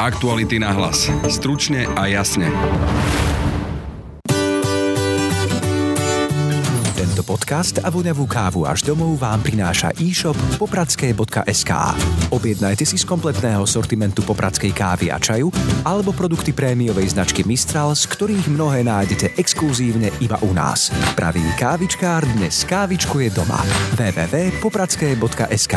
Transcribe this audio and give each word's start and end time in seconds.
Aktuality 0.00 0.56
na 0.56 0.72
hlas. 0.72 1.12
Stručne 1.28 1.84
a 1.92 2.08
jasne. 2.08 2.48
Tento 6.96 7.20
podcast 7.20 7.84
a 7.84 7.92
voňavú 7.92 8.24
kávu 8.24 8.64
až 8.64 8.80
domov 8.88 9.20
vám 9.20 9.44
prináša 9.44 9.92
e-shop 10.00 10.32
popradské.sk. 10.56 11.72
Objednajte 12.32 12.88
si 12.88 12.96
z 12.96 13.04
kompletného 13.04 13.68
sortimentu 13.68 14.24
popradskej 14.24 14.72
kávy 14.72 15.12
a 15.12 15.20
čaju 15.20 15.52
alebo 15.84 16.16
produkty 16.16 16.56
prémiovej 16.56 17.12
značky 17.12 17.44
Mistral, 17.44 17.92
z 17.92 18.08
ktorých 18.08 18.48
mnohé 18.48 18.80
nájdete 18.80 19.36
exkluzívne 19.36 20.08
iba 20.24 20.40
u 20.40 20.56
nás. 20.56 20.88
Pravý 21.12 21.44
kávičkár 21.60 22.24
dnes 22.40 22.64
kávičkuje 22.64 23.36
doma. 23.36 23.60
www.popradské.sk 24.00 25.76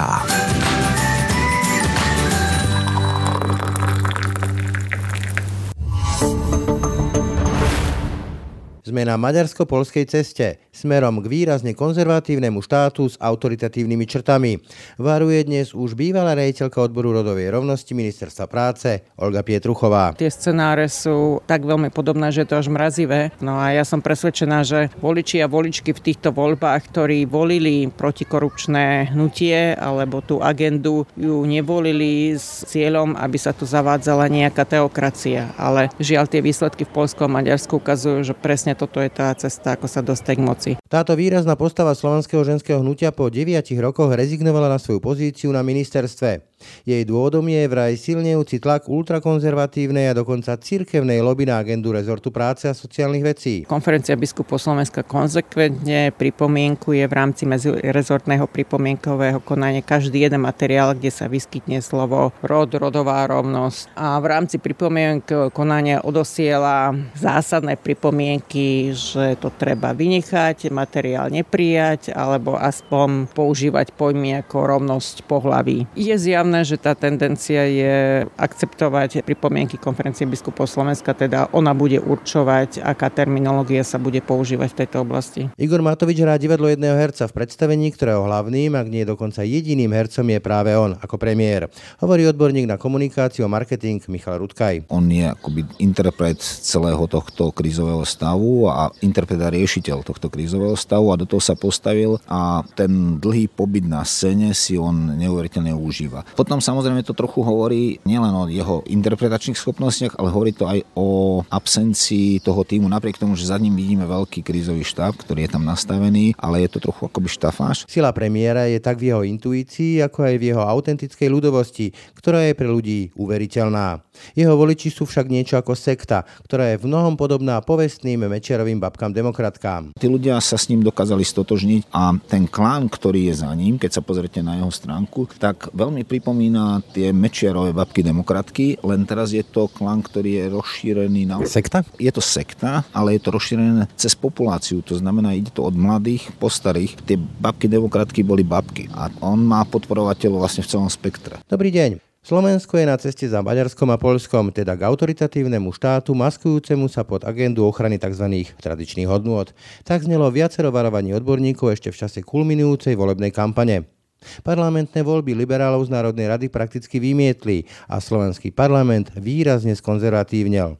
Sme 8.93 9.09
na 9.09 9.17
maďarsko-polskej 9.17 10.05
ceste, 10.05 10.61
smerom 10.69 11.17
k 11.17 11.25
výrazne 11.25 11.73
konzervatívnemu 11.73 12.61
štátu 12.61 13.09
s 13.09 13.17
autoritatívnymi 13.17 14.05
črtami. 14.05 14.61
Varuje 15.01 15.49
dnes 15.49 15.73
už 15.73 15.97
bývalá 15.97 16.37
rejiteľka 16.37 16.77
odboru 16.77 17.09
rodovej 17.09 17.49
rovnosti 17.49 17.89
ministerstva 17.89 18.45
práce 18.45 19.01
Olga 19.17 19.41
Pietruchová. 19.41 20.13
Tie 20.13 20.29
scenáre 20.29 20.85
sú 20.93 21.41
tak 21.49 21.65
veľmi 21.65 21.89
podobné, 21.89 22.29
že 22.29 22.45
je 22.45 22.53
to 22.53 22.61
až 22.61 22.69
mrazivé. 22.69 23.33
No 23.41 23.57
a 23.57 23.73
ja 23.73 23.81
som 23.81 23.97
presvedčená, 23.97 24.61
že 24.61 24.93
voliči 25.01 25.41
a 25.41 25.49
voličky 25.49 25.89
v 25.89 26.13
týchto 26.13 26.29
voľbách, 26.29 26.93
ktorí 26.93 27.25
volili 27.25 27.89
protikorupčné 27.89 29.09
hnutie 29.17 29.73
alebo 29.73 30.21
tú 30.21 30.37
agendu, 30.37 31.09
ju 31.17 31.41
nevolili 31.49 32.37
s 32.37 32.61
cieľom, 32.69 33.17
aby 33.17 33.41
sa 33.41 33.57
tu 33.57 33.65
zavádzala 33.65 34.29
nejaká 34.29 34.69
teokracia. 34.69 35.49
Ale 35.57 35.89
žiaľ 35.97 36.29
tie 36.29 36.45
výsledky 36.45 36.85
v 36.85 36.93
Polsku 36.93 37.25
a 37.25 37.33
Maďarsku 37.41 37.81
ukazujú, 37.81 38.21
že 38.21 38.37
presne 38.37 38.82
toto 38.83 38.99
je 38.99 39.07
tá 39.07 39.31
cesta, 39.39 39.79
ako 39.79 39.87
sa 39.87 40.03
dostať 40.03 40.35
k 40.35 40.43
moci. 40.43 40.71
Táto 40.91 41.15
výrazná 41.15 41.55
postava 41.55 41.95
slovenského 41.95 42.43
ženského 42.43 42.83
hnutia 42.83 43.15
po 43.15 43.31
9 43.31 43.63
rokoch 43.79 44.11
rezignovala 44.11 44.67
na 44.67 44.75
svoju 44.75 44.99
pozíciu 44.99 45.55
na 45.55 45.63
ministerstve. 45.63 46.52
Jej 46.85 47.03
dôvodom 47.07 47.47
je 47.49 47.63
vraj 47.65 47.97
silnejúci 47.97 48.61
tlak 48.61 48.85
ultrakonzervatívnej 48.87 50.11
a 50.11 50.17
dokonca 50.17 50.55
cirkevnej 50.59 51.19
lobby 51.19 51.49
na 51.49 51.59
agendu 51.59 51.89
rezortu 51.91 52.29
práce 52.29 52.69
a 52.69 52.77
sociálnych 52.77 53.23
vecí. 53.23 53.53
Konferencia 53.65 54.13
biskupov 54.13 54.61
Slovenska 54.61 55.01
konzekventne 55.01 56.13
pripomienkuje 56.13 57.03
v 57.09 57.13
rámci 57.13 57.43
medzirezortného 57.49 58.45
pripomienkového 58.45 59.41
konania 59.41 59.81
každý 59.81 60.23
jeden 60.23 60.45
materiál, 60.45 60.93
kde 60.93 61.09
sa 61.09 61.25
vyskytne 61.25 61.81
slovo 61.81 62.29
rod, 62.45 62.69
rodová 62.77 63.25
rovnosť. 63.25 63.97
A 63.97 64.21
v 64.21 64.25
rámci 64.29 64.61
pripomienkového 64.61 65.49
konania 65.49 66.05
odosiela 66.05 66.93
zásadné 67.17 67.75
pripomienky, 67.81 68.93
že 68.93 69.35
to 69.41 69.49
treba 69.49 69.97
vynechať, 69.97 70.69
materiál 70.69 71.33
neprijať 71.33 72.13
alebo 72.13 72.53
aspoň 72.53 73.33
používať 73.33 73.97
pojmy 73.97 74.45
ako 74.45 74.57
rovnosť 74.77 75.25
pohlaví. 75.25 75.89
Je 75.97 76.13
zjavné, 76.13 76.52
zjavné, 76.53 76.69
že 76.69 76.77
tá 76.77 76.93
tendencia 76.93 77.65
je 77.65 77.95
akceptovať 78.37 79.25
pripomienky 79.25 79.81
konferencie 79.81 80.29
biskupov 80.29 80.69
Slovenska, 80.69 81.17
teda 81.17 81.49
ona 81.49 81.73
bude 81.73 81.97
určovať, 81.97 82.85
aká 82.85 83.09
terminológia 83.09 83.81
sa 83.81 83.97
bude 83.97 84.21
používať 84.21 84.69
v 84.69 84.77
tejto 84.85 84.97
oblasti. 85.01 85.41
Igor 85.57 85.81
Matovič 85.81 86.21
hrá 86.21 86.37
divadlo 86.37 86.69
jedného 86.69 86.93
herca 86.93 87.25
v 87.25 87.33
predstavení, 87.33 87.89
ktorého 87.89 88.21
hlavným, 88.29 88.77
ak 88.77 88.87
nie 88.87 89.01
dokonca 89.01 89.41
jediným 89.41 89.89
hercom 89.89 90.29
je 90.29 90.39
práve 90.39 90.77
on 90.77 90.93
ako 91.01 91.17
premiér. 91.17 91.73
Hovorí 91.97 92.29
odborník 92.29 92.69
na 92.69 92.77
komunikáciu 92.77 93.49
a 93.49 93.49
marketing 93.49 94.05
Michal 94.13 94.37
Rudkaj. 94.37 94.93
On 94.93 95.03
je 95.09 95.25
akoby 95.25 95.65
interpret 95.81 96.37
celého 96.37 97.01
tohto 97.09 97.49
krízového 97.49 98.05
stavu 98.05 98.69
a 98.69 98.93
interpret 99.01 99.41
a 99.41 99.49
riešiteľ 99.49 100.05
tohto 100.05 100.29
krízového 100.29 100.77
stavu 100.77 101.09
a 101.09 101.17
do 101.17 101.25
toho 101.25 101.41
sa 101.41 101.57
postavil 101.57 102.21
a 102.29 102.61
ten 102.77 103.17
dlhý 103.17 103.49
pobyt 103.49 103.87
na 103.87 104.05
scéne 104.05 104.53
si 104.53 104.77
on 104.77 105.17
neuveriteľne 105.17 105.73
užíva. 105.73 106.27
Potom 106.43 106.59
samozrejme 106.59 107.07
to 107.07 107.15
trochu 107.15 107.39
hovorí 107.39 108.03
nielen 108.03 108.35
o 108.35 108.51
jeho 108.51 108.83
interpretačných 108.83 109.55
schopnostiach, 109.55 110.19
ale 110.19 110.27
hovorí 110.27 110.51
to 110.51 110.67
aj 110.67 110.83
o 110.91 111.39
absencii 111.47 112.43
toho 112.43 112.67
týmu, 112.67 112.91
napriek 112.91 113.15
tomu, 113.15 113.39
že 113.39 113.47
za 113.47 113.55
ním 113.55 113.71
vidíme 113.79 114.03
veľký 114.03 114.43
krízový 114.43 114.83
štáb, 114.83 115.15
ktorý 115.15 115.47
je 115.47 115.55
tam 115.55 115.63
nastavený, 115.63 116.35
ale 116.35 116.67
je 116.67 116.75
to 116.75 116.83
trochu 116.83 117.07
akoby 117.07 117.31
štafáš. 117.31 117.87
Sila 117.87 118.11
premiéra 118.11 118.67
je 118.67 118.75
tak 118.83 118.99
v 118.99 119.15
jeho 119.15 119.23
intuícii, 119.23 120.03
ako 120.03 120.19
aj 120.27 120.35
v 120.35 120.43
jeho 120.51 120.67
autentickej 120.67 121.31
ľudovosti, 121.31 121.95
ktorá 122.19 122.43
je 122.43 122.59
pre 122.59 122.67
ľudí 122.67 123.15
uveriteľná. 123.15 124.03
Jeho 124.35 124.59
voliči 124.59 124.91
sú 124.91 125.07
však 125.07 125.31
niečo 125.31 125.55
ako 125.55 125.79
sekta, 125.79 126.27
ktorá 126.43 126.75
je 126.75 126.83
v 126.83 126.91
mnohom 126.91 127.15
podobná 127.15 127.63
povestným 127.63 128.27
Mečiarovým 128.27 128.83
babkám 128.83 129.15
demokratkám. 129.15 129.95
Tí 129.95 130.11
ľudia 130.11 130.43
sa 130.43 130.59
s 130.59 130.67
ním 130.67 130.83
dokázali 130.83 131.23
stotožniť 131.23 131.87
a 131.95 132.19
ten 132.27 132.51
klán, 132.51 132.91
ktorý 132.91 133.31
je 133.31 133.47
za 133.47 133.51
ním, 133.55 133.79
keď 133.79 133.95
sa 133.95 134.01
pozrete 134.03 134.43
na 134.43 134.59
jeho 134.59 134.69
stránku, 134.69 135.31
tak 135.39 135.71
veľmi 135.71 136.03
pripomína 136.03 136.32
pripomína 136.33 136.81
tie 136.97 137.13
Mečiarové 137.13 137.77
babky 137.77 138.01
demokratky, 138.01 138.81
len 138.81 139.05
teraz 139.05 139.29
je 139.29 139.45
to 139.45 139.69
klan, 139.69 140.01
ktorý 140.01 140.41
je 140.41 140.45
rozšírený 140.49 141.29
na... 141.29 141.37
Sekta? 141.45 141.85
Je 142.01 142.09
to 142.09 142.25
sekta, 142.25 142.81
ale 142.89 143.13
je 143.13 143.21
to 143.21 143.37
rozšírené 143.37 143.85
cez 143.93 144.17
populáciu, 144.17 144.81
to 144.81 144.97
znamená, 144.97 145.37
ide 145.37 145.53
to 145.53 145.61
od 145.61 145.77
mladých 145.77 146.33
po 146.41 146.49
starých. 146.49 146.97
Tie 147.05 147.21
babky 147.21 147.69
demokratky 147.69 148.25
boli 148.25 148.41
babky 148.41 148.89
a 148.97 149.13
on 149.21 149.45
má 149.45 149.61
podporovateľov 149.69 150.41
vlastne 150.41 150.65
v 150.65 150.73
celom 150.73 150.89
spektre. 150.89 151.37
Dobrý 151.45 151.69
deň. 151.69 152.01
Slovensko 152.25 152.81
je 152.81 152.89
na 152.89 152.97
ceste 152.97 153.29
za 153.29 153.45
Maďarskom 153.45 153.93
a 153.93 154.01
Polskom, 154.01 154.49
teda 154.49 154.73
k 154.73 154.89
autoritatívnemu 154.89 155.69
štátu, 155.69 156.17
maskujúcemu 156.17 156.89
sa 156.89 157.05
pod 157.05 157.21
agendu 157.29 157.61
ochrany 157.67 158.01
tzv. 158.01 158.49
tradičných 158.57 159.05
hodnôt. 159.05 159.53
Tak 159.85 160.07
znelo 160.07 160.33
viacero 160.33 160.73
varovaní 160.73 161.13
odborníkov 161.13 161.77
ešte 161.77 161.93
v 161.93 161.99
čase 162.01 162.25
kulminujúcej 162.25 162.97
volebnej 162.97 163.29
kampane. 163.29 163.92
Parlamentné 164.41 165.03
voľby 165.03 165.35
liberálov 165.37 165.87
z 165.87 165.93
Národnej 165.93 166.27
rady 166.31 166.47
prakticky 166.49 166.97
vymietli 166.97 167.67
a 167.85 167.99
slovenský 167.99 168.49
parlament 168.49 169.13
výrazne 169.15 169.75
skonzervatívnel. 169.75 170.79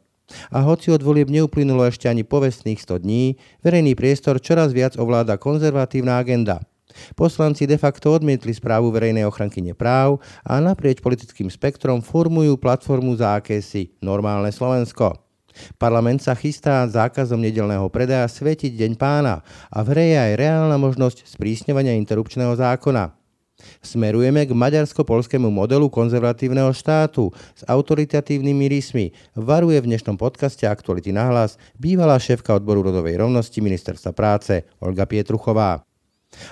A 0.49 0.59
hoci 0.63 0.89
od 0.89 1.03
volieb 1.03 1.29
neuplynulo 1.29 1.85
ešte 1.85 2.07
ani 2.07 2.23
povestných 2.23 2.79
100 2.79 3.03
dní, 3.03 3.37
verejný 3.61 3.93
priestor 3.93 4.39
čoraz 4.39 4.71
viac 4.71 4.95
ovláda 4.95 5.37
konzervatívna 5.37 6.17
agenda. 6.17 6.63
Poslanci 7.17 7.65
de 7.65 7.77
facto 7.77 8.13
odmietli 8.13 8.53
správu 8.53 8.93
verejnej 8.93 9.25
ochranky 9.25 9.65
nepráv 9.65 10.21
a 10.45 10.61
naprieč 10.61 11.01
politickým 11.01 11.49
spektrom 11.49 12.05
formujú 12.05 12.53
platformu 12.61 13.17
za 13.17 13.41
akési 13.41 13.97
normálne 13.99 14.53
Slovensko. 14.53 15.17
Parlament 15.77 16.21
sa 16.21 16.33
chystá 16.33 16.81
zákazom 16.89 17.37
nedelného 17.37 17.85
predaja 17.93 18.25
svetiť 18.25 18.73
Deň 18.73 18.93
pána 18.97 19.45
a 19.69 19.85
v 19.85 19.87
hre 19.93 20.05
je 20.09 20.17
aj 20.17 20.31
reálna 20.37 20.77
možnosť 20.81 21.29
sprísňovania 21.29 21.93
interrupčného 21.97 22.57
zákona. 22.57 23.22
Smerujeme 23.81 24.47
k 24.47 24.51
maďarsko-polskému 24.51 25.51
modelu 25.51 25.90
konzervatívneho 25.90 26.72
štátu 26.72 27.31
s 27.56 27.62
autoritatívnymi 27.68 28.66
rysmi, 28.69 29.06
varuje 29.35 29.79
v 29.81 29.90
dnešnom 29.94 30.19
podcaste 30.19 30.68
Aktuality 30.68 31.12
na 31.12 31.28
hlas 31.29 31.56
bývalá 31.75 32.19
šéfka 32.19 32.56
odboru 32.56 32.85
rodovej 32.85 33.19
rovnosti 33.19 33.59
Ministerstva 33.59 34.12
práce 34.12 34.68
Olga 34.79 35.07
Pietruchová. 35.09 35.84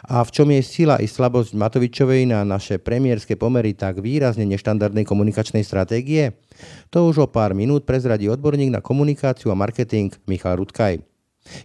A 0.06 0.22
v 0.22 0.30
čom 0.30 0.48
je 0.54 0.62
sila 0.62 1.02
i 1.02 1.10
slabosť 1.10 1.58
Matovičovej 1.58 2.30
na 2.30 2.46
naše 2.46 2.78
premiérske 2.78 3.34
pomery 3.34 3.74
tak 3.74 3.98
výrazne 3.98 4.46
neštandardnej 4.46 5.06
komunikačnej 5.06 5.66
stratégie? 5.66 6.38
To 6.94 7.10
už 7.10 7.26
o 7.26 7.28
pár 7.28 7.58
minút 7.58 7.90
prezradí 7.90 8.30
odborník 8.30 8.70
na 8.70 8.82
komunikáciu 8.82 9.50
a 9.50 9.58
marketing 9.58 10.14
Michal 10.30 10.62
Rudkaj. 10.62 11.11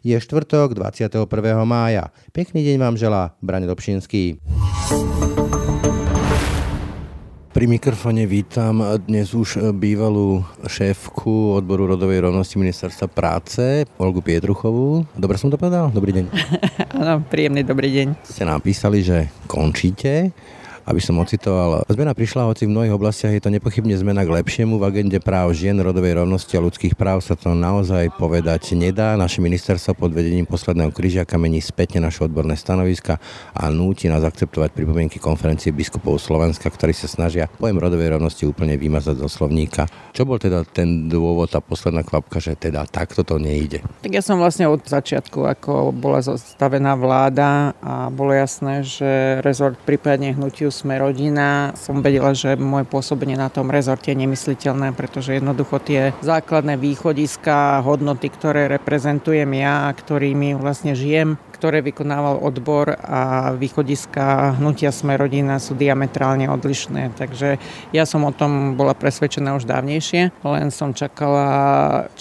Je 0.00 0.16
štvrtok 0.16 0.74
21. 0.74 1.28
mája. 1.68 2.08
Pekný 2.32 2.64
deň 2.64 2.76
vám 2.80 2.96
želá 2.96 3.36
Brane 3.44 3.68
Dobšinský. 3.68 4.40
Pri 7.56 7.64
mikrofone 7.64 8.28
vítam 8.28 8.84
dnes 9.08 9.32
už 9.32 9.72
bývalú 9.80 10.44
šéfku 10.68 11.56
odboru 11.56 11.88
rodovej 11.88 12.28
rovnosti 12.28 12.60
ministerstva 12.60 13.08
práce, 13.08 13.88
Olgu 13.96 14.20
Pietruchovú. 14.20 15.08
Dobre 15.16 15.40
som 15.40 15.48
to 15.48 15.56
povedal? 15.56 15.88
Dobrý 15.88 16.12
deň. 16.20 16.24
Áno, 17.00 17.24
príjemný 17.24 17.64
dobrý 17.64 17.96
deň. 17.96 18.28
Ste 18.28 18.44
napísali, 18.44 19.00
že 19.00 19.32
končíte 19.48 20.36
aby 20.86 21.02
som 21.02 21.18
ocitoval. 21.18 21.82
Zmena 21.90 22.14
prišla, 22.14 22.46
hoci 22.46 22.64
v 22.64 22.72
mnohých 22.72 22.94
oblastiach 22.94 23.34
je 23.34 23.42
to 23.42 23.50
nepochybne 23.50 23.92
zmena 23.98 24.22
k 24.22 24.30
lepšiemu. 24.30 24.78
V 24.78 24.86
agende 24.86 25.18
práv 25.18 25.50
žien, 25.52 25.74
rodovej 25.76 26.22
rovnosti 26.22 26.54
a 26.54 26.62
ľudských 26.62 26.94
práv 26.94 27.26
sa 27.26 27.34
to 27.34 27.52
naozaj 27.52 28.14
povedať 28.14 28.78
nedá. 28.78 29.18
Naše 29.18 29.42
ministerstvo 29.42 29.98
pod 29.98 30.14
vedením 30.14 30.46
posledného 30.46 30.94
križiaka 30.94 31.34
mení 31.34 31.58
spätne 31.58 31.98
naše 31.98 32.22
odborné 32.22 32.54
stanoviska 32.54 33.18
a 33.50 33.66
núti 33.66 34.06
nás 34.06 34.22
akceptovať 34.22 34.70
pripomienky 34.70 35.18
konferencie 35.18 35.74
biskupov 35.74 36.22
Slovenska, 36.22 36.70
ktorí 36.70 36.94
sa 36.94 37.10
snažia 37.10 37.50
pojem 37.50 37.82
rodovej 37.82 38.14
rovnosti 38.14 38.46
úplne 38.46 38.78
vymazať 38.78 39.18
zo 39.18 39.26
slovníka. 39.26 39.90
Čo 40.14 40.22
bol 40.22 40.38
teda 40.38 40.62
ten 40.62 41.10
dôvod, 41.10 41.50
tá 41.50 41.58
posledná 41.58 42.06
kvapka, 42.06 42.38
že 42.38 42.54
teda 42.54 42.86
takto 42.86 43.26
to 43.26 43.42
nejde? 43.42 43.82
Tak 44.06 44.12
ja 44.14 44.22
som 44.22 44.38
vlastne 44.38 44.70
od 44.70 44.86
začiatku, 44.86 45.42
ako 45.42 45.90
bola 45.90 46.22
zostavená 46.22 46.94
vláda 46.94 47.74
a 47.82 48.06
bolo 48.08 48.30
jasné, 48.30 48.86
že 48.86 49.42
rezort 49.42 49.74
prípadne 49.82 50.30
hnutiu 50.36 50.70
sme 50.76 51.00
rodina, 51.00 51.72
som 51.80 52.04
vedela, 52.04 52.36
že 52.36 52.60
moje 52.60 52.84
pôsobenie 52.84 53.40
na 53.40 53.48
tom 53.48 53.72
rezorte 53.72 54.12
je 54.12 54.20
nemysliteľné, 54.20 54.92
pretože 54.92 55.32
jednoducho 55.32 55.80
tie 55.80 56.12
základné 56.20 56.76
východiska, 56.76 57.80
hodnoty, 57.80 58.28
ktoré 58.28 58.68
reprezentujem 58.68 59.48
ja 59.56 59.88
a 59.88 59.96
ktorými 59.96 60.52
vlastne 60.60 60.92
žijem, 60.92 61.40
ktoré 61.56 61.80
vykonával 61.80 62.36
odbor 62.44 63.00
a 63.00 63.56
východiska 63.56 64.60
hnutia 64.60 64.92
Sme 64.92 65.16
rodina 65.16 65.56
sú 65.56 65.72
diametrálne 65.72 66.52
odlišné. 66.52 67.16
Takže 67.16 67.56
ja 67.96 68.04
som 68.04 68.28
o 68.28 68.32
tom 68.36 68.76
bola 68.76 68.92
presvedčená 68.92 69.56
už 69.56 69.64
dávnejšie, 69.64 70.36
len 70.44 70.68
som 70.68 70.92
čakala, 70.92 71.48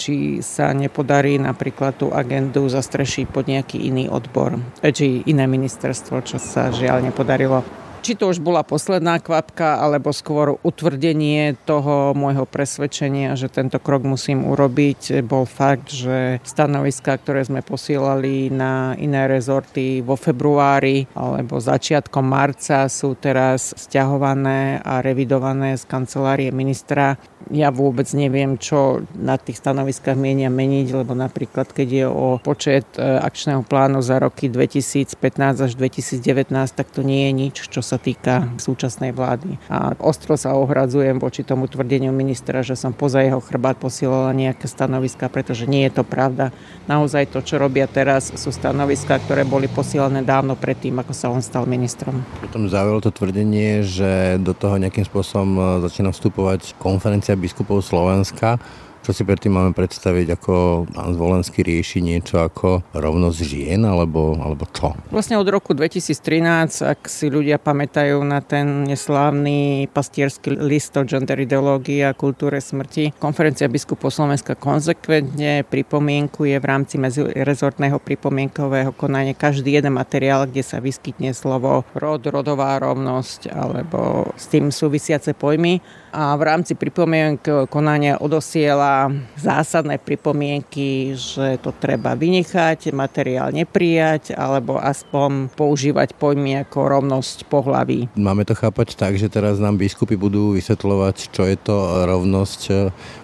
či 0.00 0.40
sa 0.40 0.72
nepodarí 0.72 1.36
napríklad 1.36 2.00
tú 2.00 2.08
agendu 2.08 2.64
zastrešiť 2.72 3.28
pod 3.28 3.44
nejaký 3.44 3.76
iný 3.84 4.08
odbor, 4.08 4.56
e, 4.80 4.88
či 4.88 5.20
iné 5.28 5.44
ministerstvo, 5.44 6.24
čo 6.24 6.40
sa 6.40 6.72
žiaľ 6.72 7.04
nepodarilo 7.04 7.85
či 8.06 8.14
to 8.14 8.30
už 8.30 8.38
bola 8.38 8.62
posledná 8.62 9.18
kvapka, 9.18 9.82
alebo 9.82 10.14
skôr 10.14 10.62
utvrdenie 10.62 11.58
toho 11.66 12.14
môjho 12.14 12.46
presvedčenia, 12.46 13.34
že 13.34 13.50
tento 13.50 13.82
krok 13.82 14.06
musím 14.06 14.46
urobiť, 14.46 15.26
bol 15.26 15.42
fakt, 15.42 15.90
že 15.90 16.38
stanoviská, 16.46 17.18
ktoré 17.18 17.42
sme 17.42 17.66
posielali 17.66 18.46
na 18.54 18.94
iné 18.94 19.26
rezorty 19.26 20.06
vo 20.06 20.14
februári 20.14 21.10
alebo 21.18 21.58
začiatkom 21.58 22.22
marca 22.22 22.86
sú 22.86 23.18
teraz 23.18 23.74
stiahované 23.74 24.78
a 24.86 25.02
revidované 25.02 25.74
z 25.74 25.82
kancelárie 25.90 26.54
ministra 26.54 27.18
ja 27.54 27.70
vôbec 27.70 28.10
neviem, 28.10 28.58
čo 28.58 29.06
na 29.14 29.38
tých 29.38 29.62
stanoviskách 29.62 30.18
mienia 30.18 30.50
meniť, 30.50 30.86
lebo 30.90 31.14
napríklad, 31.14 31.70
keď 31.70 31.88
je 31.88 32.06
o 32.10 32.26
počet 32.42 32.86
e, 32.98 33.02
akčného 33.02 33.62
plánu 33.62 34.02
za 34.02 34.18
roky 34.18 34.50
2015 34.50 35.14
až 35.62 35.72
2019, 35.78 36.50
tak 36.74 36.88
to 36.90 37.06
nie 37.06 37.30
je 37.30 37.32
nič, 37.32 37.56
čo 37.70 37.86
sa 37.86 38.02
týka 38.02 38.50
súčasnej 38.58 39.14
vlády. 39.14 39.62
A 39.70 39.94
ostro 40.02 40.34
sa 40.34 40.58
ohradzujem 40.58 41.22
voči 41.22 41.46
tomu 41.46 41.70
tvrdeniu 41.70 42.10
ministra, 42.10 42.66
že 42.66 42.74
som 42.74 42.90
poza 42.90 43.22
jeho 43.22 43.38
chrbát 43.38 43.78
posielala 43.78 44.34
nejaké 44.34 44.66
stanoviska, 44.66 45.30
pretože 45.30 45.70
nie 45.70 45.86
je 45.86 46.02
to 46.02 46.04
pravda. 46.04 46.50
Naozaj 46.90 47.30
to, 47.30 47.46
čo 47.46 47.62
robia 47.62 47.86
teraz, 47.86 48.34
sú 48.34 48.50
stanoviska, 48.50 49.22
ktoré 49.22 49.46
boli 49.46 49.70
posielané 49.70 50.26
dávno 50.26 50.58
predtým, 50.58 50.98
ako 50.98 51.12
sa 51.14 51.30
on 51.30 51.38
stal 51.44 51.62
ministrom. 51.62 52.26
Potom 52.42 52.66
zaujalo 52.66 52.98
to 52.98 53.14
tvrdenie, 53.14 53.86
že 53.86 54.42
do 54.42 54.50
toho 54.50 54.82
nejakým 54.82 55.06
spôsobom 55.06 55.50
e, 55.54 55.62
začína 55.86 56.10
vstupovať 56.10 56.74
konferencia 56.82 57.35
biskupov 57.38 57.84
Slovenska 57.84 58.58
čo 59.06 59.14
si 59.14 59.22
predtým 59.22 59.54
máme 59.54 59.70
predstaviť, 59.70 60.34
ako 60.34 60.54
pán 60.90 61.14
Zvolenský 61.14 61.62
rieši 61.62 62.02
niečo 62.02 62.42
ako 62.42 62.82
rovnosť 62.90 63.38
žien, 63.38 63.86
alebo, 63.86 64.34
alebo 64.34 64.66
čo? 64.66 64.98
Vlastne 65.14 65.38
od 65.38 65.46
roku 65.46 65.78
2013, 65.78 66.82
ak 66.82 67.06
si 67.06 67.30
ľudia 67.30 67.62
pamätajú 67.62 68.18
na 68.26 68.42
ten 68.42 68.82
neslávny 68.82 69.86
pastierský 69.94 70.58
list 70.58 70.90
o 70.98 71.06
gender 71.06 71.38
ideológii 71.38 72.02
a 72.02 72.18
kultúre 72.18 72.58
smrti, 72.58 73.14
konferencia 73.22 73.70
biskupov 73.70 74.10
Slovenska 74.10 74.58
konzekventne 74.58 75.62
pripomienkuje 75.70 76.58
v 76.58 76.66
rámci 76.66 76.98
medzirezortného 76.98 78.02
pripomienkového 78.02 78.90
konania 78.90 79.38
každý 79.38 79.78
jeden 79.78 79.94
materiál, 79.94 80.50
kde 80.50 80.66
sa 80.66 80.82
vyskytne 80.82 81.30
slovo 81.30 81.86
rod, 81.94 82.26
rodová 82.26 82.74
rovnosť 82.82 83.54
alebo 83.54 84.34
s 84.34 84.50
tým 84.50 84.74
súvisiace 84.74 85.30
pojmy 85.30 85.78
a 86.16 86.32
v 86.32 86.48
rámci 86.48 86.72
pripomienk 86.72 87.68
konania 87.68 88.16
odosiela 88.16 89.12
zásadné 89.36 90.00
pripomienky, 90.00 91.12
že 91.12 91.60
to 91.60 91.76
treba 91.76 92.16
vynechať, 92.16 92.88
materiál 92.96 93.52
neprijať 93.52 94.32
alebo 94.32 94.80
aspoň 94.80 95.52
používať 95.52 96.16
pojmy 96.16 96.64
ako 96.64 96.78
rovnosť 96.88 97.44
pohlaví. 97.52 98.08
Máme 98.16 98.48
to 98.48 98.56
chápať 98.56 98.96
tak, 98.96 99.20
že 99.20 99.28
teraz 99.28 99.60
nám 99.60 99.76
biskupy 99.76 100.16
budú 100.16 100.56
vysvetľovať, 100.56 101.36
čo 101.36 101.44
je 101.44 101.56
to 101.60 102.08
rovnosť 102.08 102.60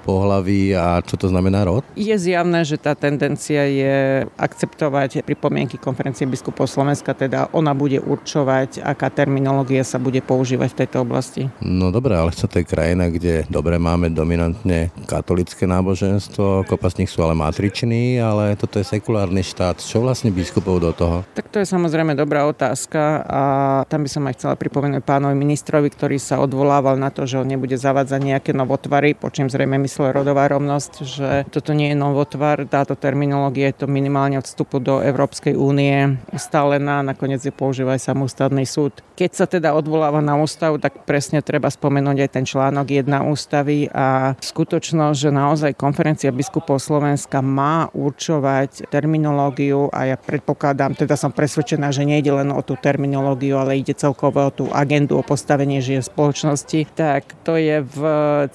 pohlaví 0.05 0.77
a 0.77 1.01
čo 1.01 1.17
to 1.17 1.33
znamená 1.33 1.65
rod? 1.65 1.89
Je 1.97 2.13
zjavné, 2.13 2.61
že 2.69 2.77
tá 2.77 2.93
tendencia 2.93 3.65
je 3.73 4.29
akceptovať 4.37 5.25
pripomienky 5.25 5.81
konferencie 5.81 6.29
biskupov 6.29 6.69
Slovenska, 6.69 7.17
teda 7.17 7.49
ona 7.57 7.73
bude 7.73 8.05
určovať, 8.05 8.85
aká 8.85 9.09
terminológia 9.09 9.81
sa 9.81 9.97
bude 9.97 10.21
používať 10.21 10.77
v 10.77 10.79
tejto 10.85 11.09
oblasti. 11.09 11.49
No 11.65 11.89
dobré, 11.89 12.21
ale 12.21 12.37
to 12.37 12.45
je 12.51 12.69
kraj 12.69 12.82
krajina, 12.83 13.15
kde 13.15 13.47
dobre 13.47 13.79
máme 13.79 14.11
dominantne 14.11 14.91
katolické 15.07 15.71
náboženstvo, 15.71 16.67
kopa 16.67 16.91
z 16.91 17.07
nich 17.07 17.15
sú 17.15 17.23
ale 17.23 17.39
matriční, 17.39 18.19
ale 18.19 18.59
toto 18.59 18.83
je 18.83 18.91
sekulárny 18.91 19.47
štát. 19.47 19.79
Čo 19.79 20.03
vlastne 20.03 20.35
biskupov 20.35 20.83
do 20.83 20.91
toho? 20.91 21.23
Tak 21.31 21.47
to 21.55 21.63
je 21.63 21.67
samozrejme 21.71 22.19
dobrá 22.19 22.43
otázka 22.51 23.23
a 23.23 23.43
tam 23.87 24.03
by 24.03 24.11
som 24.11 24.27
aj 24.27 24.35
chcela 24.35 24.59
pripomenúť 24.59 25.07
pánovi 25.07 25.39
ministrovi, 25.39 25.95
ktorý 25.95 26.19
sa 26.19 26.43
odvolával 26.43 26.99
na 26.99 27.15
to, 27.15 27.23
že 27.23 27.39
on 27.39 27.47
nebude 27.47 27.79
zavádzať 27.79 28.19
nejaké 28.19 28.51
novotvary, 28.51 29.15
po 29.15 29.31
čím 29.31 29.47
zrejme 29.47 29.79
myslel 29.79 30.11
rodová 30.11 30.51
rovnosť, 30.51 30.93
že 31.07 31.31
toto 31.55 31.79
nie 31.79 31.95
je 31.95 32.03
novotvar, 32.03 32.67
táto 32.67 32.99
terminológia 32.99 33.71
je 33.71 33.79
to 33.79 33.87
minimálne 33.87 34.43
od 34.43 34.47
vstupu 34.51 34.83
do 34.83 34.99
Európskej 34.99 35.55
únie 35.55 36.19
ustálená, 36.35 37.07
nakoniec 37.07 37.47
je 37.47 37.55
používa 37.55 37.95
aj 37.95 38.11
samostatný 38.11 38.67
súd. 38.67 39.07
Keď 39.15 39.31
sa 39.31 39.47
teda 39.47 39.71
odvoláva 39.71 40.19
na 40.19 40.35
ústavu, 40.35 40.83
tak 40.83 41.07
presne 41.07 41.39
treba 41.47 41.71
spomenúť 41.71 42.27
aj 42.27 42.31
ten 42.35 42.43
článok 42.43 42.72
článok 42.73 43.05
1 43.05 43.29
ústavy 43.29 43.85
a 43.93 44.33
skutočnosť, 44.41 45.17
že 45.21 45.29
naozaj 45.29 45.73
konferencia 45.77 46.33
biskupov 46.33 46.81
Slovenska 46.81 47.45
má 47.45 47.93
určovať 47.93 48.89
terminológiu 48.89 49.93
a 49.93 50.09
ja 50.09 50.17
predpokladám, 50.17 50.97
teda 50.97 51.21
som 51.21 51.37
presvedčená, 51.37 51.93
že 51.93 52.09
nejde 52.09 52.33
len 52.33 52.49
o 52.49 52.65
tú 52.65 52.81
terminológiu, 52.81 53.61
ale 53.61 53.77
ide 53.77 53.93
celkovo 53.93 54.49
o 54.49 54.49
tú 54.49 54.73
agendu, 54.73 55.21
o 55.21 55.25
postavenie 55.27 55.85
žije 55.85 56.09
spoločnosti, 56.09 56.97
tak 56.97 57.37
to 57.45 57.61
je 57.61 57.85
v 57.85 58.01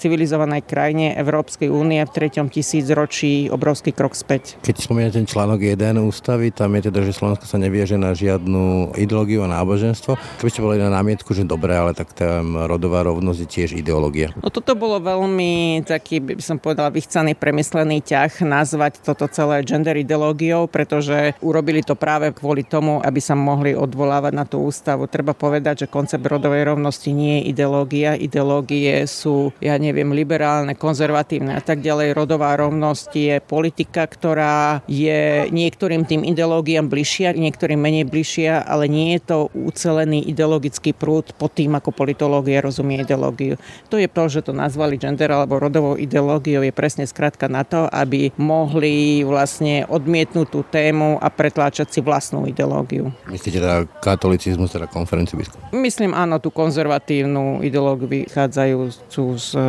civilizovanej 0.01 0.65
krajine 0.65 1.13
Európskej 1.13 1.69
únie 1.69 2.01
v 2.01 2.09
treťom 2.09 2.49
tisícročí 2.49 3.53
obrovský 3.53 3.93
krok 3.93 4.17
späť. 4.17 4.57
Keď 4.65 4.81
spomínate 4.81 5.21
ten 5.21 5.29
článok 5.29 5.61
1 5.61 5.77
ústavy, 6.01 6.49
tam 6.49 6.73
je 6.73 6.89
teda, 6.89 7.05
že 7.05 7.13
Slovensko 7.13 7.45
sa 7.45 7.61
nevieže 7.61 8.01
na 8.01 8.17
žiadnu 8.17 8.97
ideológiu 8.97 9.45
a 9.45 9.51
náboženstvo. 9.61 10.17
Keby 10.41 10.49
ste 10.49 10.65
boli 10.65 10.81
na 10.81 10.89
námietku, 10.89 11.37
že 11.37 11.45
dobre, 11.45 11.77
ale 11.77 11.93
tak 11.93 12.17
tam 12.17 12.57
rodová 12.65 13.05
rovnosť 13.05 13.45
je 13.45 13.49
tiež 13.53 13.69
ideológia 13.77 13.96
ideológia? 13.97 14.29
No 14.37 14.53
toto 14.53 14.77
bolo 14.77 15.01
veľmi 15.01 15.81
taký, 15.81 16.21
by 16.21 16.43
som 16.43 16.61
povedala, 16.61 16.93
vychcaný, 16.93 17.33
premyslený 17.33 18.05
ťah 18.05 18.45
nazvať 18.45 19.01
toto 19.01 19.25
celé 19.25 19.65
gender 19.65 19.97
ideológiou, 19.97 20.69
pretože 20.69 21.33
urobili 21.41 21.81
to 21.81 21.97
práve 21.97 22.29
kvôli 22.37 22.61
tomu, 22.61 23.01
aby 23.01 23.17
sa 23.17 23.33
mohli 23.33 23.73
odvolávať 23.73 24.33
na 24.37 24.45
tú 24.45 24.61
ústavu. 24.61 25.09
Treba 25.09 25.33
povedať, 25.33 25.85
že 25.85 25.91
koncept 25.91 26.21
rodovej 26.21 26.69
rovnosti 26.69 27.09
nie 27.09 27.41
je 27.41 27.57
ideológia. 27.57 28.13
Ideológie 28.13 29.09
sú, 29.09 29.49
ja 29.57 29.73
neviem, 29.81 30.13
liberálne, 30.13 30.77
konzervatívne 30.77 31.57
a 31.57 31.61
tak 31.63 31.81
ďalej. 31.81 32.13
Rodová 32.13 32.53
rovnosť 32.53 33.09
je 33.17 33.35
politika, 33.41 34.05
ktorá 34.05 34.85
je 34.85 35.49
niektorým 35.49 36.05
tým 36.05 36.21
ideológiám 36.21 36.85
bližšia, 36.85 37.33
niektorým 37.33 37.81
menej 37.81 38.05
bližšia, 38.05 38.61
ale 38.61 38.85
nie 38.85 39.17
je 39.17 39.21
to 39.25 39.37
ucelený 39.57 40.21
ideologický 40.29 40.93
prúd 40.93 41.33
pod 41.33 41.57
tým, 41.57 41.73
ako 41.73 41.89
politológia 41.89 42.61
rozumie 42.61 43.01
ideológiu. 43.01 43.57
To 43.87 43.95
je 43.95 44.11
to, 44.11 44.23
že 44.27 44.43
to 44.43 44.51
nazvali 44.51 44.99
gender 44.99 45.31
alebo 45.31 45.59
rodovou 45.59 45.95
ideológiou, 45.95 46.59
je 46.59 46.75
presne 46.75 47.07
skratka 47.07 47.47
na 47.47 47.63
to, 47.63 47.87
aby 47.87 48.35
mohli 48.35 49.23
vlastne 49.23 49.87
odmietnúť 49.87 50.47
tú 50.51 50.61
tému 50.67 51.19
a 51.23 51.27
pretláčať 51.31 51.87
si 51.95 51.99
vlastnú 52.03 52.43
ideológiu. 52.43 53.15
Myslíte 53.31 53.63
teda 53.63 53.87
katolicizmus, 54.03 54.75
teda 54.75 54.91
konferenciu 54.91 55.39
biskupov? 55.39 55.71
Myslím 55.71 56.11
áno, 56.11 56.43
tú 56.43 56.51
konzervatívnu 56.51 57.63
ideológiu 57.63 58.07
vychádzajúcu 58.07 59.23
z 59.39 59.49
e, 59.55 59.61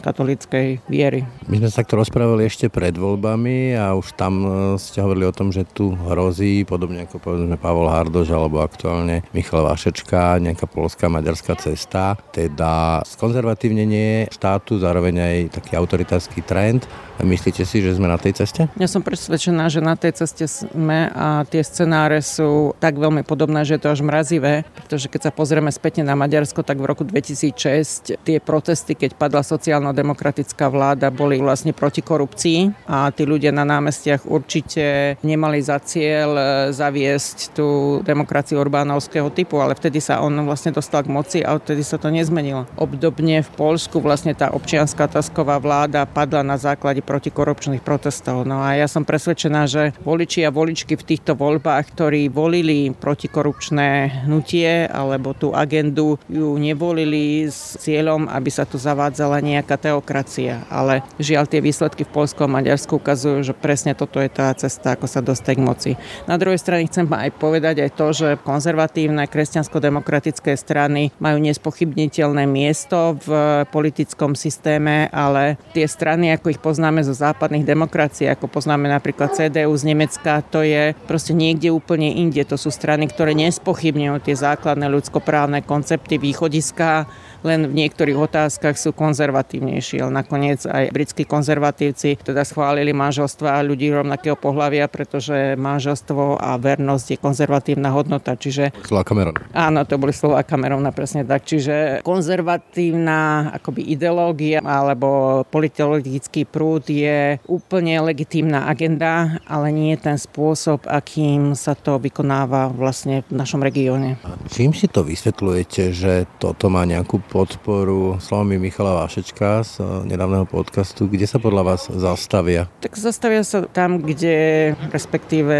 katolíckej 0.00 0.66
viery. 0.88 1.28
My 1.50 1.60
sme 1.60 1.68
sa 1.68 1.84
takto 1.84 2.00
rozprávali 2.00 2.48
ešte 2.48 2.72
pred 2.72 2.96
voľbami 2.96 3.76
a 3.76 3.92
už 3.92 4.16
tam 4.16 4.34
e, 4.40 4.48
ste 4.80 5.04
hovorili 5.04 5.28
o 5.28 5.36
tom, 5.36 5.52
že 5.52 5.68
tu 5.68 5.92
hrozí, 5.92 6.64
podobne 6.64 7.04
ako 7.04 7.20
povedzme 7.20 7.60
Pavol 7.60 7.92
Hardož 7.92 8.32
alebo 8.32 8.64
aktuálne 8.64 9.20
Michal 9.36 9.68
Vašečka, 9.68 10.40
nejaká 10.40 10.64
polská 10.64 11.12
maďarská 11.12 11.58
cesta, 11.60 12.16
teda 12.32 13.02
z 13.04 13.12
konzervatívne 13.18 13.65
ovplyvnenie 13.66 14.30
štátu, 14.30 14.78
zároveň 14.78 15.14
aj 15.18 15.36
taký 15.58 15.74
autoritársky 15.74 16.38
trend. 16.46 16.86
Myslíte 17.16 17.64
si, 17.64 17.80
že 17.80 17.96
sme 17.96 18.12
na 18.12 18.20
tej 18.20 18.44
ceste? 18.44 18.68
Ja 18.76 18.84
som 18.84 19.00
presvedčená, 19.00 19.72
že 19.72 19.80
na 19.80 19.96
tej 19.96 20.20
ceste 20.20 20.44
sme 20.44 21.08
a 21.16 21.48
tie 21.48 21.64
scenáre 21.64 22.20
sú 22.20 22.76
tak 22.76 23.00
veľmi 23.00 23.24
podobné, 23.24 23.64
že 23.64 23.80
je 23.80 23.82
to 23.88 23.92
až 23.96 24.04
mrazivé, 24.04 24.68
pretože 24.76 25.08
keď 25.08 25.30
sa 25.30 25.32
pozrieme 25.32 25.72
spätne 25.72 26.04
na 26.04 26.12
Maďarsko, 26.12 26.60
tak 26.60 26.76
v 26.76 26.88
roku 26.92 27.08
2006 27.08 28.20
tie 28.20 28.36
protesty, 28.36 28.92
keď 28.92 29.16
padla 29.16 29.40
sociálno-demokratická 29.40 30.68
vláda, 30.68 31.08
boli 31.08 31.40
vlastne 31.40 31.72
proti 31.72 32.04
korupcii 32.04 32.84
a 32.84 33.08
tí 33.08 33.24
ľudia 33.24 33.48
na 33.54 33.64
námestiach 33.64 34.28
určite 34.28 35.16
nemali 35.24 35.64
za 35.64 35.80
cieľ 35.80 36.30
e, 36.36 36.44
zaviesť 36.76 37.56
tú 37.56 38.00
demokraciu 38.04 38.60
Orbánovského 38.60 39.32
typu, 39.32 39.64
ale 39.64 39.72
vtedy 39.72 40.04
sa 40.04 40.20
on 40.20 40.36
vlastne 40.44 40.76
dostal 40.76 41.00
k 41.00 41.12
moci 41.12 41.38
a 41.40 41.56
vtedy 41.56 41.80
sa 41.80 41.96
to 41.96 42.12
nezmenilo. 42.12 42.68
Obdobne 42.76 43.40
v 43.40 43.50
Polsku 43.56 44.04
vlastne 44.04 44.36
tá 44.36 44.52
občianská 44.52 45.08
tasková 45.08 45.56
vláda 45.56 46.04
padla 46.04 46.44
na 46.44 46.60
základe 46.60 47.05
protikorupčných 47.06 47.86
protestov. 47.86 48.42
No 48.42 48.60
a 48.60 48.74
ja 48.74 48.90
som 48.90 49.06
presvedčená, 49.06 49.70
že 49.70 49.94
voliči 50.02 50.42
a 50.42 50.50
voličky 50.50 50.98
v 50.98 51.06
týchto 51.14 51.38
voľbách, 51.38 51.94
ktorí 51.94 52.26
volili 52.26 52.90
protikorupčné 52.90 54.26
hnutie 54.26 54.90
alebo 54.90 55.32
tú 55.32 55.54
agendu, 55.54 56.18
ju 56.26 56.58
nevolili 56.58 57.46
s 57.46 57.78
cieľom, 57.78 58.26
aby 58.26 58.50
sa 58.50 58.66
tu 58.66 58.76
zavádzala 58.76 59.38
nejaká 59.38 59.78
teokracia. 59.78 60.66
Ale 60.66 61.06
žiaľ 61.22 61.46
tie 61.46 61.62
výsledky 61.62 62.02
v 62.02 62.12
Polsku 62.12 62.42
a 62.42 62.50
Maďarsku 62.50 62.98
ukazujú, 62.98 63.46
že 63.46 63.54
presne 63.54 63.94
toto 63.94 64.18
je 64.18 64.26
tá 64.26 64.50
cesta, 64.58 64.98
ako 64.98 65.06
sa 65.06 65.22
dostať 65.22 65.54
k 65.54 65.62
moci. 65.62 65.90
Na 66.26 66.34
druhej 66.36 66.58
strane 66.58 66.90
chcem 66.90 67.06
aj 67.06 67.30
povedať 67.38 67.86
aj 67.86 67.90
to, 67.94 68.06
že 68.10 68.28
konzervatívne 68.42 69.28
kresťansko-demokratické 69.30 70.58
strany 70.58 71.14
majú 71.22 71.38
nespochybniteľné 71.38 72.48
miesto 72.48 73.20
v 73.22 73.62
politickom 73.68 74.34
systéme, 74.34 75.12
ale 75.12 75.60
tie 75.76 75.84
strany, 75.84 76.32
ako 76.32 76.56
ich 76.56 76.60
poznáme 76.60 76.95
zo 77.02 77.16
západných 77.16 77.66
demokracií, 77.66 78.30
ako 78.30 78.46
poznáme 78.46 78.86
napríklad 78.86 79.34
CDU 79.34 79.72
z 79.74 79.84
Nemecka, 79.88 80.44
to 80.46 80.62
je 80.62 80.94
proste 81.10 81.34
niekde 81.34 81.74
úplne 81.74 82.12
inde. 82.12 82.44
To 82.46 82.54
sú 82.54 82.70
strany, 82.70 83.10
ktoré 83.10 83.34
nespochybňujú 83.34 84.16
tie 84.22 84.36
základné 84.38 84.86
ľudskoprávne 84.86 85.64
koncepty, 85.66 86.16
východiska, 86.16 87.08
len 87.46 87.70
v 87.70 87.86
niektorých 87.86 88.18
otázkach 88.18 88.74
sú 88.74 88.90
konzervatívnejší, 88.90 90.02
ale 90.02 90.10
nakoniec 90.10 90.66
aj 90.66 90.90
britskí 90.90 91.22
konzervatívci 91.22 92.18
teda 92.18 92.42
schválili 92.42 92.90
manželstva 92.90 93.62
ľudí 93.62 93.94
rovnakého 93.94 94.34
pohľavia, 94.34 94.90
pretože 94.90 95.54
manželstvo 95.54 96.42
a 96.42 96.58
vernosť 96.58 97.06
je 97.14 97.18
konzervatívna 97.22 97.94
hodnota. 97.94 98.34
Čiže... 98.34 98.74
Slova 98.82 99.06
Cameron. 99.06 99.38
Áno, 99.54 99.86
to 99.86 99.94
boli 99.96 100.10
slova 100.10 100.42
Camerona 100.42 100.90
presne 100.90 101.22
tak. 101.22 101.46
Čiže 101.46 102.02
konzervatívna 102.02 103.52
akoby 103.54 103.86
ideológia 103.94 104.58
alebo 104.64 105.42
politologický 105.46 106.48
prúd 106.48 106.90
je 106.90 107.38
úplne 107.46 108.02
legitímna 108.02 108.66
agenda, 108.66 109.38
ale 109.46 109.70
nie 109.70 109.94
je 109.94 110.02
ten 110.02 110.18
spôsob, 110.18 110.88
akým 110.88 111.54
sa 111.54 111.78
to 111.78 112.00
vykonáva 112.02 112.72
vlastne 112.72 113.22
v 113.30 113.32
našom 113.38 113.62
regióne. 113.62 114.18
Čím 114.50 114.72
si 114.72 114.90
to 114.90 115.04
vysvetľujete, 115.06 115.92
že 115.92 116.26
toto 116.40 116.72
má 116.72 116.82
nejakú 116.88 117.20
podporu 117.36 118.16
slovami 118.16 118.56
Michala 118.56 119.04
Vášečka 119.04 119.60
z 119.60 119.84
eh, 119.84 120.08
nedávneho 120.08 120.48
podcastu. 120.48 121.04
Kde 121.04 121.28
sa 121.28 121.36
podľa 121.36 121.68
vás 121.68 121.92
zastavia? 121.92 122.64
Tak 122.80 122.96
zastavia 122.96 123.44
sa 123.44 123.68
tam, 123.68 124.00
kde 124.00 124.72
respektíve 124.88 125.54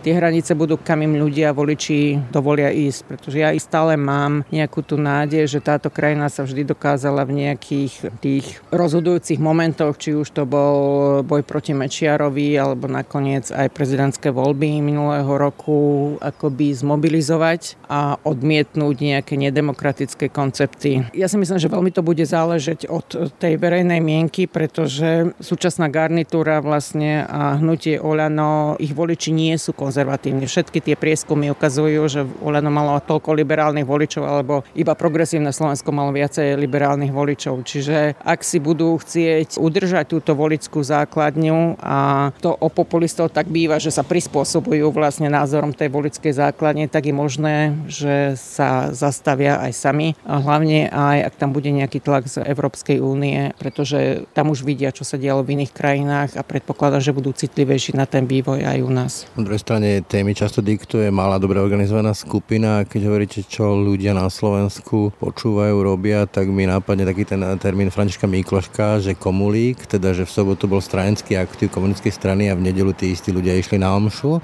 tie 0.00 0.16
hranice 0.16 0.56
budú, 0.56 0.80
kam 0.80 1.04
im 1.04 1.20
ľudia, 1.20 1.52
voliči 1.52 2.16
dovolia 2.32 2.72
ísť. 2.72 3.04
Pretože 3.04 3.36
ja 3.36 3.52
stále 3.60 4.00
mám 4.00 4.48
nejakú 4.48 4.80
tú 4.80 4.96
nádej, 4.96 5.44
že 5.44 5.60
táto 5.60 5.92
krajina 5.92 6.32
sa 6.32 6.40
vždy 6.40 6.64
dokázala 6.64 7.28
v 7.28 7.44
nejakých 7.44 8.16
tých 8.24 8.64
rozhodujúcich 8.72 9.36
momentoch, 9.36 10.00
či 10.00 10.16
už 10.16 10.32
to 10.32 10.48
bol 10.48 11.20
boj 11.20 11.44
proti 11.44 11.76
Mečiarovi, 11.76 12.56
alebo 12.56 12.88
nakoniec 12.88 13.52
aj 13.52 13.68
prezidentské 13.76 14.32
voľby 14.32 14.80
minulého 14.80 15.28
roku 15.28 16.16
akoby 16.24 16.72
zmobilizovať 16.80 17.76
a 17.92 18.16
odmietnúť 18.24 18.96
nejaké 18.96 19.36
nedemokratické 19.36 20.32
koncepty 20.32 21.09
ja 21.14 21.26
si 21.30 21.36
myslím, 21.38 21.58
že 21.58 21.72
veľmi 21.72 21.90
to 21.94 22.02
bude 22.04 22.22
záležať 22.22 22.90
od 22.90 23.06
tej 23.38 23.56
verejnej 23.56 24.02
mienky, 24.02 24.44
pretože 24.44 25.32
súčasná 25.40 25.88
garnitúra 25.88 26.60
vlastne 26.60 27.24
a 27.24 27.56
hnutie 27.56 27.96
Olano, 28.02 28.76
ich 28.76 28.92
voliči 28.92 29.32
nie 29.32 29.54
sú 29.56 29.72
konzervatívni. 29.72 30.44
Všetky 30.44 30.82
tie 30.82 30.98
prieskumy 30.98 31.48
ukazujú, 31.54 32.02
že 32.10 32.20
Olano 32.44 32.68
malo 32.68 32.98
toľko 33.00 33.32
liberálnych 33.38 33.86
voličov, 33.86 34.22
alebo 34.26 34.66
iba 34.74 34.92
progresívne 34.98 35.54
Slovensko 35.54 35.94
malo 35.94 36.10
viacej 36.12 36.58
liberálnych 36.58 37.14
voličov. 37.14 37.62
Čiže 37.64 38.18
ak 38.20 38.44
si 38.44 38.58
budú 38.60 38.98
chcieť 38.98 39.56
udržať 39.56 40.04
túto 40.10 40.34
volickú 40.34 40.82
základňu 40.82 41.78
a 41.78 42.30
to 42.42 42.50
o 42.50 42.68
populistov 42.68 43.30
tak 43.30 43.46
býva, 43.46 43.78
že 43.78 43.94
sa 43.94 44.02
prispôsobujú 44.02 44.90
vlastne 44.90 45.30
názorom 45.30 45.70
tej 45.70 45.88
volickej 45.88 46.32
základne, 46.34 46.90
tak 46.90 47.06
je 47.06 47.14
možné, 47.14 47.56
že 47.86 48.34
sa 48.34 48.90
zastavia 48.90 49.62
aj 49.62 49.72
sami. 49.72 50.08
A 50.26 50.42
hlavne 50.42 50.89
aj 50.90 51.32
ak 51.32 51.34
tam 51.38 51.54
bude 51.54 51.70
nejaký 51.70 52.02
tlak 52.02 52.26
z 52.26 52.42
Európskej 52.42 52.98
únie, 52.98 53.54
pretože 53.56 54.26
tam 54.34 54.50
už 54.50 54.66
vidia, 54.66 54.90
čo 54.90 55.06
sa 55.06 55.16
dialo 55.16 55.46
v 55.46 55.56
iných 55.56 55.72
krajinách 55.72 56.30
a 56.36 56.42
predpokladá, 56.42 56.98
že 56.98 57.14
budú 57.14 57.30
citlivejší 57.30 57.94
na 57.94 58.04
ten 58.04 58.26
vývoj 58.26 58.66
aj 58.66 58.78
u 58.82 58.90
nás. 58.90 59.12
Na 59.38 59.46
druhej 59.46 59.62
strane 59.62 60.02
témy 60.02 60.34
často 60.34 60.60
diktuje 60.60 61.08
malá, 61.14 61.38
dobre 61.38 61.62
organizovaná 61.62 62.12
skupina. 62.12 62.82
Keď 62.84 63.00
hovoríte, 63.06 63.40
čo 63.46 63.78
ľudia 63.78 64.12
na 64.12 64.26
Slovensku 64.26 65.14
počúvajú, 65.16 65.74
robia, 65.80 66.26
tak 66.26 66.50
mi 66.50 66.66
nápadne 66.66 67.06
taký 67.06 67.24
ten 67.24 67.40
termín 67.62 67.88
Františka 67.94 68.26
Mikloška, 68.26 68.98
že 68.98 69.14
komulík, 69.14 69.86
teda 69.86 70.10
že 70.10 70.26
v 70.26 70.34
sobotu 70.34 70.66
bol 70.66 70.82
stranický 70.82 71.38
aktív 71.38 71.70
komunistickej 71.70 72.12
strany 72.12 72.50
a 72.50 72.58
v 72.58 72.66
nedelu 72.66 72.90
tí 72.90 73.14
istí 73.14 73.30
ľudia 73.30 73.54
išli 73.54 73.78
na 73.78 73.94
omšu. 73.94 74.42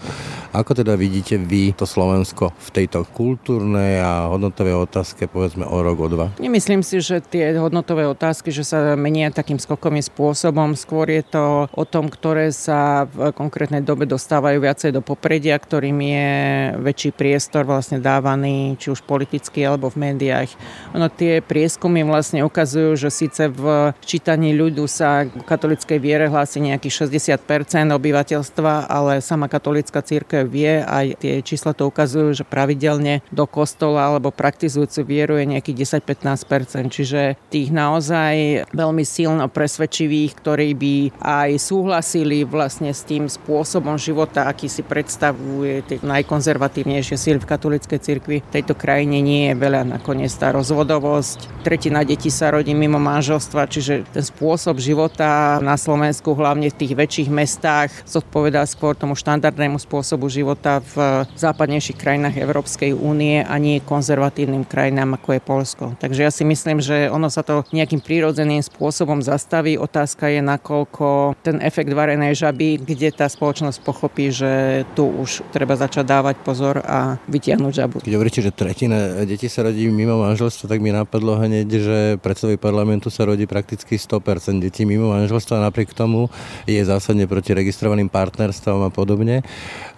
Ako 0.54 0.72
teda 0.72 0.94
vidíte 0.94 1.36
vy 1.36 1.74
to 1.74 1.84
Slovensko 1.84 2.54
v 2.54 2.68
tejto 2.70 3.04
kultúrnej 3.10 4.00
a 4.00 4.30
hodnotovej 4.30 4.86
otázke 4.86 5.26
povedzme 5.26 5.66
o 5.66 5.78
rok, 5.82 5.98
o 6.00 6.08
dva? 6.08 6.26
Nemyslím 6.36 6.84
si, 6.84 7.00
že 7.00 7.24
tie 7.24 7.56
hodnotové 7.56 8.04
otázky, 8.04 8.52
že 8.52 8.60
sa 8.60 8.92
menia 8.92 9.32
takým 9.32 9.56
skokovým 9.56 10.04
spôsobom. 10.04 10.76
Skôr 10.76 11.08
je 11.08 11.24
to 11.24 11.64
o 11.72 11.84
tom, 11.88 12.12
ktoré 12.12 12.52
sa 12.52 13.08
v 13.08 13.32
konkrétnej 13.32 13.80
dobe 13.80 14.04
dostávajú 14.04 14.60
viacej 14.60 14.92
do 14.92 15.00
popredia, 15.00 15.56
ktorým 15.56 15.96
je 15.96 16.28
väčší 16.76 17.16
priestor 17.16 17.64
vlastne 17.64 18.04
dávaný, 18.04 18.76
či 18.76 18.92
už 18.92 19.00
politicky 19.08 19.64
alebo 19.64 19.88
v 19.88 20.12
médiách. 20.12 20.52
Ono 20.92 21.08
tie 21.08 21.40
prieskumy 21.40 22.04
vlastne 22.04 22.44
ukazujú, 22.44 23.00
že 23.00 23.08
síce 23.08 23.48
v 23.48 23.96
čítaní 24.04 24.52
ľudu 24.52 24.84
sa 24.84 25.24
k 25.24 25.40
katolickej 25.40 25.96
viere 25.96 26.28
hlási 26.28 26.60
nejakých 26.60 27.08
60% 27.08 27.88
obyvateľstva, 27.96 28.92
ale 28.92 29.24
sama 29.24 29.48
katolická 29.48 30.04
církev 30.04 30.44
vie, 30.44 30.84
aj 30.84 31.16
tie 31.16 31.40
čísla 31.40 31.72
to 31.72 31.88
ukazujú, 31.88 32.36
že 32.36 32.44
pravidelne 32.44 33.24
do 33.32 33.48
kostola 33.48 34.12
alebo 34.12 34.28
praktizujúcu 34.28 35.00
vieru 35.00 35.40
je 35.40 35.56
nejakých 35.56 36.04
10-15 36.04 36.25
15%, 36.26 36.90
čiže 36.90 37.20
tých 37.46 37.70
naozaj 37.70 38.66
veľmi 38.74 39.04
silno 39.06 39.46
presvedčivých, 39.46 40.32
ktorí 40.34 40.68
by 40.74 40.94
aj 41.22 41.50
súhlasili 41.62 42.42
vlastne 42.42 42.90
s 42.90 43.06
tým 43.06 43.30
spôsobom 43.30 43.94
života, 43.94 44.50
aký 44.50 44.66
si 44.66 44.82
predstavuje 44.82 45.86
tie 45.86 46.02
najkonzervatívnejšie 46.02 47.14
síly 47.14 47.38
v 47.38 47.46
katolíckej 47.46 48.00
cirkvi. 48.02 48.36
V 48.42 48.54
tejto 48.54 48.74
krajine 48.74 49.22
nie 49.22 49.52
je 49.52 49.54
veľa 49.54 49.86
nakoniec 49.86 50.32
tá 50.34 50.50
rozvodovosť. 50.50 51.62
Tretina 51.62 52.02
detí 52.02 52.32
sa 52.32 52.50
rodí 52.50 52.74
mimo 52.74 52.98
manželstva, 52.98 53.70
čiže 53.70 54.08
ten 54.10 54.24
spôsob 54.24 54.82
života 54.82 55.62
na 55.62 55.78
Slovensku, 55.78 56.34
hlavne 56.34 56.72
v 56.72 56.78
tých 56.78 56.92
väčších 56.96 57.30
mestách, 57.30 57.90
zodpovedá 58.08 58.64
skôr 58.66 58.96
tomu 58.96 59.14
štandardnému 59.14 59.78
spôsobu 59.78 60.26
života 60.26 60.80
v 60.94 61.26
západnejších 61.36 61.98
krajinách 62.00 62.40
Európskej 62.40 62.96
únie 62.96 63.44
a 63.44 63.54
nie 63.60 63.84
konzervatívnym 63.84 64.64
krajinám, 64.64 65.20
ako 65.20 65.28
je 65.36 65.40
Polsko. 65.42 65.84
Takže 66.00 66.15
ja 66.22 66.32
si 66.32 66.46
myslím, 66.46 66.80
že 66.80 67.12
ono 67.12 67.28
sa 67.28 67.44
to 67.44 67.66
nejakým 67.74 68.00
prírodzeným 68.00 68.64
spôsobom 68.64 69.20
zastaví. 69.20 69.76
Otázka 69.76 70.32
je, 70.32 70.40
nakoľko 70.40 71.36
ten 71.44 71.60
efekt 71.60 71.92
varenej 71.92 72.38
žaby, 72.38 72.80
kde 72.80 73.12
tá 73.12 73.28
spoločnosť 73.28 73.82
pochopí, 73.84 74.32
že 74.32 74.84
tu 74.96 75.04
už 75.04 75.44
treba 75.52 75.76
začať 75.76 76.06
dávať 76.06 76.36
pozor 76.40 76.80
a 76.86 77.20
vytiahnuť 77.26 77.72
žabu. 77.72 77.96
Keď 78.00 78.14
hovoríte, 78.14 78.40
že 78.40 78.54
tretina 78.54 79.26
detí 79.26 79.50
sa 79.50 79.66
rodí 79.66 79.90
mimo 79.90 80.22
manželstva, 80.22 80.70
tak 80.70 80.80
mi 80.80 80.94
napadlo 80.94 81.36
hneď, 81.36 81.68
že 81.68 81.98
predsedový 82.22 82.56
parlamentu 82.56 83.10
sa 83.10 83.26
rodí 83.26 83.44
prakticky 83.44 83.98
100% 83.98 84.62
detí 84.62 84.86
mimo 84.86 85.10
manželstva, 85.10 85.60
napriek 85.60 85.92
tomu 85.92 86.30
je 86.64 86.78
zásadne 86.80 87.26
proti 87.26 87.52
registrovaným 87.56 88.08
partnerstvom 88.08 88.86
a 88.86 88.90
podobne. 88.94 89.42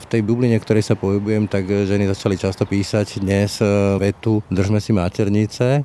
V 0.01 0.05
tej 0.09 0.25
bubline, 0.25 0.57
ktorej 0.57 0.89
sa 0.89 0.97
pohybujem, 0.97 1.47
tak 1.53 1.69
ženy 1.69 2.09
začali 2.09 2.41
často 2.41 2.65
písať 2.65 3.21
dnes 3.21 3.61
vetu 4.01 4.41
Držme 4.49 4.81
si 4.81 4.97
maternice 4.97 5.85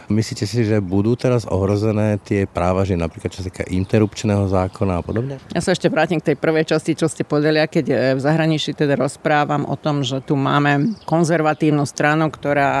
Myslíte 0.11 0.45
si, 0.47 0.63
že 0.63 0.79
budú 0.79 1.19
teraz 1.19 1.43
ohrozené 1.43 2.15
tie 2.23 2.47
práva, 2.47 2.87
že 2.87 2.95
napríklad 2.95 3.35
čo 3.35 3.43
sa 3.43 3.49
týka 3.51 3.67
interrupčného 3.67 4.47
zákona 4.47 5.01
a 5.01 5.03
podobne? 5.03 5.35
Ja 5.51 5.59
sa 5.59 5.75
ešte 5.75 5.91
vrátim 5.91 6.23
k 6.23 6.31
tej 6.31 6.37
prvej 6.39 6.71
časti, 6.71 6.95
čo 6.95 7.11
ste 7.11 7.27
povedali, 7.27 7.59
a 7.59 7.67
keď 7.67 7.85
e, 7.91 7.95
v 8.15 8.21
zahraničí 8.21 8.71
teda 8.71 8.95
rozprávam 8.95 9.67
o 9.67 9.75
tom, 9.75 10.07
že 10.07 10.23
tu 10.23 10.39
máme 10.39 10.95
konzervatívnu 11.03 11.83
stranu, 11.83 12.31
ktorá 12.31 12.71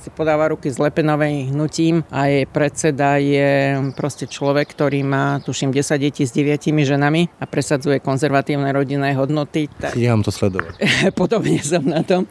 si 0.00 0.08
podáva 0.08 0.48
ruky 0.48 0.72
z 0.72 0.80
Lepenovej 0.80 1.52
hnutím 1.52 2.00
a 2.08 2.32
jej 2.32 2.48
predseda 2.48 3.20
je 3.20 3.76
proste 3.92 4.24
človek, 4.24 4.72
ktorý 4.72 5.04
má, 5.04 5.44
tuším, 5.44 5.76
10 5.76 6.00
detí 6.00 6.24
s 6.24 6.32
9 6.32 6.72
ženami 6.88 7.28
a 7.36 7.44
presadzuje 7.44 8.00
konzervatívne 8.00 8.72
rodinné 8.72 9.12
hodnoty. 9.12 9.68
Tak... 9.76 9.92
Ja 10.00 10.16
to 10.16 10.32
sledovať. 10.32 10.80
Podobne 11.20 11.60
som 11.60 11.84
na 11.84 12.00
tom. 12.00 12.24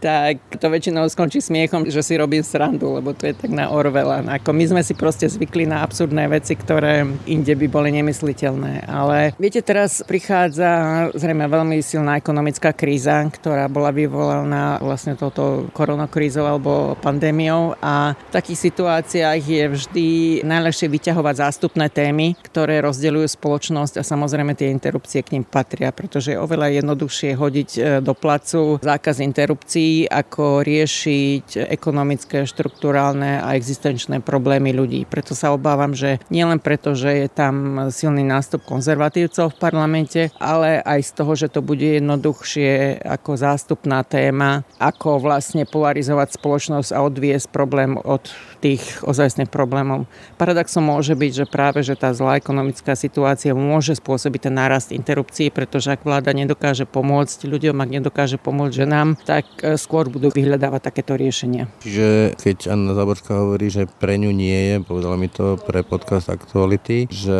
Tak 0.00 0.56
to 0.56 0.72
väčšinou 0.72 1.04
skončí 1.12 1.44
smiechom, 1.44 1.84
že 1.84 2.00
si 2.00 2.16
robím 2.16 2.40
srandu, 2.40 2.96
lebo 2.96 3.12
to 3.12 3.28
je 3.28 3.36
tak 3.36 3.52
na 3.52 3.66
na 3.66 3.74
Orwella. 3.86 4.26
Ako 4.26 4.50
my 4.50 4.64
sme 4.66 4.82
si 4.82 4.98
proste 4.98 5.30
zvykli 5.30 5.70
na 5.70 5.86
absurdné 5.86 6.26
veci, 6.26 6.58
ktoré 6.58 7.06
inde 7.30 7.54
by 7.54 7.66
boli 7.70 7.94
nemysliteľné. 7.94 8.90
Ale 8.90 9.38
viete, 9.38 9.62
teraz 9.62 10.02
prichádza 10.02 10.66
zrejme 11.14 11.46
veľmi 11.46 11.78
silná 11.78 12.18
ekonomická 12.18 12.74
kríza, 12.74 13.22
ktorá 13.30 13.70
bola 13.70 13.94
vyvolaná 13.94 14.82
vlastne 14.82 15.14
touto 15.14 15.70
koronakrízou 15.70 16.42
alebo 16.42 16.98
pandémiou 16.98 17.78
a 17.78 18.18
v 18.18 18.32
takých 18.34 18.58
situáciách 18.72 19.40
je 19.40 19.64
vždy 19.70 20.08
najlepšie 20.42 20.90
vyťahovať 20.90 21.34
zástupné 21.38 21.86
témy, 21.86 22.34
ktoré 22.42 22.82
rozdeľujú 22.82 23.28
spoločnosť 23.38 24.00
a 24.00 24.06
samozrejme 24.06 24.58
tie 24.58 24.72
interrupcie 24.72 25.22
k 25.22 25.38
ním 25.38 25.44
patria, 25.46 25.94
pretože 25.94 26.34
je 26.34 26.42
oveľa 26.42 26.82
jednoduchšie 26.82 27.30
hodiť 27.38 27.70
e, 27.76 27.80
do 28.02 28.12
placu 28.16 28.82
zákaz 28.82 29.22
interrupcií, 29.22 30.08
ako 30.08 30.64
riešiť 30.66 31.68
ekonomické, 31.70 32.48
štruktúrálne 32.48 33.38
a 33.38 33.54
existenčné 33.76 34.24
problémy 34.24 34.72
ľudí. 34.72 35.04
Preto 35.04 35.36
sa 35.36 35.52
obávam, 35.52 35.92
že 35.92 36.16
nielen 36.32 36.56
preto, 36.64 36.96
že 36.96 37.12
je 37.12 37.28
tam 37.28 37.86
silný 37.92 38.24
nástup 38.24 38.64
konzervatívcov 38.64 39.52
v 39.52 39.60
parlamente, 39.60 40.22
ale 40.40 40.80
aj 40.80 41.00
z 41.04 41.10
toho, 41.12 41.32
že 41.36 41.52
to 41.52 41.60
bude 41.60 41.84
jednoduchšie 41.84 43.04
ako 43.04 43.36
zástupná 43.36 44.00
téma, 44.00 44.64
ako 44.80 45.20
vlastne 45.20 45.68
polarizovať 45.68 46.40
spoločnosť 46.40 46.90
a 46.96 47.04
odviesť 47.04 47.52
problém 47.52 48.00
od 48.00 48.24
tých 48.66 49.06
ozajstných 49.06 49.46
problémov. 49.46 50.10
Paradoxom 50.34 50.82
môže 50.82 51.14
byť, 51.14 51.32
že 51.32 51.46
práve 51.46 51.86
že 51.86 51.94
tá 51.94 52.10
zlá 52.10 52.42
ekonomická 52.42 52.98
situácia 52.98 53.54
môže 53.54 53.94
spôsobiť 53.94 54.50
ten 54.50 54.54
nárast 54.58 54.90
interrupcií, 54.90 55.54
pretože 55.54 55.94
ak 55.94 56.02
vláda 56.02 56.34
nedokáže 56.34 56.82
pomôcť 56.82 57.46
ľuďom, 57.46 57.78
ak 57.78 57.90
nedokáže 58.02 58.42
pomôcť 58.42 58.74
ženám, 58.74 59.14
tak 59.22 59.46
e, 59.62 59.78
skôr 59.78 60.10
budú 60.10 60.34
vyhľadávať 60.34 60.82
takéto 60.82 61.14
riešenia. 61.14 61.70
Čiže 61.86 62.34
keď 62.42 62.74
Anna 62.74 62.98
Záborská 62.98 63.38
hovorí, 63.38 63.70
že 63.70 63.86
pre 63.86 64.18
ňu 64.18 64.34
nie 64.34 64.58
je, 64.74 64.74
povedala 64.82 65.14
mi 65.14 65.30
to 65.30 65.54
pre 65.62 65.86
podcast 65.86 66.26
Aktuality, 66.26 67.06
že 67.06 67.38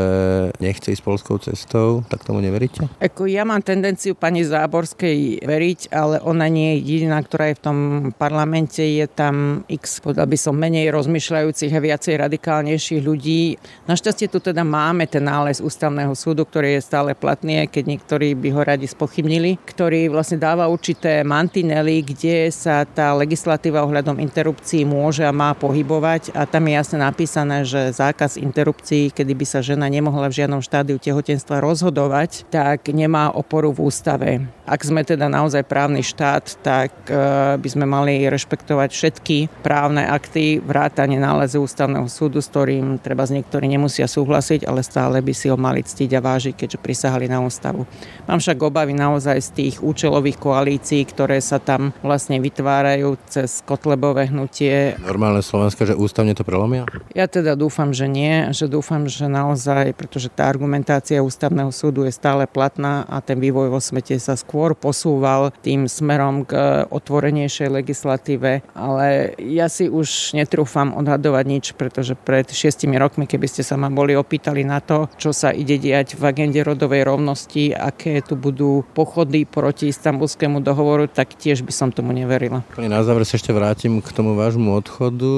nechce 0.63 0.95
ísť 0.95 1.03
polskou 1.03 1.43
cestou, 1.43 2.07
tak 2.07 2.23
tomu 2.23 2.39
neveríte? 2.39 2.87
Ako 3.03 3.27
ja 3.27 3.43
mám 3.43 3.67
tendenciu 3.67 4.15
pani 4.15 4.47
Záborskej 4.47 5.43
veriť, 5.43 5.91
ale 5.91 6.23
ona 6.23 6.47
nie 6.47 6.79
je 6.79 7.03
jediná, 7.03 7.19
ktorá 7.19 7.51
je 7.51 7.59
v 7.59 7.65
tom 7.65 7.79
parlamente, 8.15 8.79
je 8.79 9.07
tam 9.11 9.67
x, 9.67 9.99
povedal 9.99 10.31
by 10.31 10.39
som, 10.39 10.55
menej 10.55 10.95
rozmýšľajúcich 11.17 11.73
a 11.73 11.81
viacej 11.81 12.15
radikálnejších 12.21 13.01
ľudí. 13.01 13.57
Našťastie 13.89 14.29
tu 14.29 14.37
teda 14.37 14.61
máme 14.69 15.09
ten 15.09 15.25
nález 15.25 15.65
ústavného 15.65 16.13
súdu, 16.13 16.45
ktorý 16.45 16.77
je 16.77 16.85
stále 16.85 17.17
platný, 17.17 17.65
keď 17.73 17.97
niektorí 17.97 18.37
by 18.37 18.49
ho 18.53 18.61
radi 18.61 18.85
spochybnili, 18.85 19.57
ktorý 19.65 20.13
vlastne 20.13 20.37
dáva 20.37 20.69
určité 20.69 21.25
mantinely, 21.25 22.05
kde 22.05 22.53
sa 22.53 22.85
tá 22.85 23.17
legislatíva 23.17 23.81
ohľadom 23.89 24.21
interrupcií 24.21 24.85
môže 24.85 25.25
a 25.25 25.33
má 25.33 25.57
pohybovať 25.57 26.37
a 26.37 26.45
tam 26.45 26.69
je 26.69 26.73
jasne 26.77 26.99
napísané, 27.01 27.65
že 27.65 27.97
zákaz 27.97 28.37
interrupcií, 28.37 29.09
kedy 29.09 29.33
by 29.33 29.47
sa 29.49 29.65
žena 29.65 29.89
nemohla 29.89 30.29
v 30.29 30.45
žiadnom 30.45 30.61
štádiu 30.61 31.01
tehotenstva 31.01 31.65
rozhodovať, 31.65 32.45
tak 32.53 32.93
nemá 32.93 33.33
oporu 33.33 33.73
v 33.73 33.89
ústave. 33.89 34.31
Ak 34.67 34.83
sme 34.83 35.07
teda 35.07 35.31
naozaj 35.31 35.63
právny 35.65 36.03
štát, 36.03 36.59
tak 36.59 36.91
e, 37.07 37.15
by 37.55 37.69
sme 37.71 37.87
mali 37.87 38.27
rešpektovať 38.27 38.91
všetky 38.91 39.63
právne 39.63 40.03
akty, 40.11 40.59
vrátane 40.59 41.06
nálezu 41.15 41.63
ústavného 41.63 42.11
súdu, 42.11 42.43
s 42.43 42.51
ktorým 42.51 42.99
treba 42.99 43.23
z 43.23 43.39
niektorí 43.39 43.71
nemusia 43.71 44.11
súhlasiť, 44.11 44.67
ale 44.67 44.83
stále 44.83 45.23
by 45.23 45.31
si 45.31 45.47
ho 45.47 45.55
mali 45.55 45.87
ctiť 45.87 46.11
a 46.19 46.21
vážiť, 46.21 46.55
keďže 46.59 46.83
prisahali 46.83 47.31
na 47.31 47.39
ústavu. 47.39 47.87
Mám 48.27 48.43
však 48.43 48.59
obavy 48.59 48.99
naozaj 48.99 49.39
z 49.39 49.51
tých 49.55 49.75
účelových 49.79 50.43
koalícií, 50.43 51.07
ktoré 51.07 51.39
sa 51.39 51.63
tam 51.63 51.95
vlastne 52.03 52.43
vytvárajú 52.43 53.15
cez 53.31 53.63
Kotlebové 53.63 54.35
hnutie. 54.35 54.99
Normálne 54.99 55.47
Slovensko, 55.47 55.87
že 55.87 55.95
ústavne 55.95 56.35
to 56.35 56.43
prelomia? 56.43 56.83
Ja 57.15 57.31
teda 57.31 57.55
dúfam, 57.55 57.95
že 57.95 58.11
nie, 58.11 58.51
že 58.51 58.67
dúfam, 58.67 59.07
že 59.07 59.31
naozaj, 59.31 59.95
pretože 59.95 60.33
tá 60.33 60.51
argumentácia 60.51 61.23
ústavného 61.23 61.71
súdu 61.71 62.09
je 62.09 62.13
stále 62.17 62.49
platná 62.49 63.05
a 63.07 63.21
ten 63.21 63.37
vývoj 63.37 63.69
vo 63.69 63.79
svete 63.79 64.17
sa 64.17 64.35
skôr 64.35 64.73
posúval 64.73 65.53
tým 65.61 65.85
smerom 65.85 66.49
k 66.49 66.87
otvorenejšej 66.89 67.69
legislatíve, 67.69 68.65
ale 68.73 69.37
ja 69.37 69.69
si 69.69 69.91
už 69.91 70.33
netrúfam 70.33 70.86
odhadovať 70.95 71.45
nič, 71.49 71.65
pretože 71.75 72.15
pred 72.15 72.47
šiestimi 72.47 73.01
rokmi, 73.01 73.25
keby 73.27 73.47
ste 73.49 73.65
sa 73.65 73.75
ma 73.75 73.91
boli 73.91 74.13
opýtali 74.13 74.63
na 74.63 74.85
to, 74.85 75.11
čo 75.17 75.33
sa 75.33 75.51
ide 75.51 75.81
diať 75.81 76.15
v 76.15 76.23
agende 76.29 76.61
rodovej 76.61 77.09
rovnosti, 77.09 77.73
aké 77.73 78.21
tu 78.21 78.37
budú 78.37 78.85
pochody 78.93 79.49
proti 79.49 79.89
istambulskému 79.91 80.61
dohovoru, 80.61 81.09
tak 81.09 81.35
tiež 81.35 81.65
by 81.65 81.73
som 81.73 81.89
tomu 81.91 82.13
neverila. 82.13 82.63
Na 82.77 83.01
záver 83.01 83.25
sa 83.25 83.41
ešte 83.41 83.51
vrátim 83.57 84.05
k 84.05 84.09
tomu 84.13 84.37
vášmu 84.37 84.77
odchodu. 84.77 85.33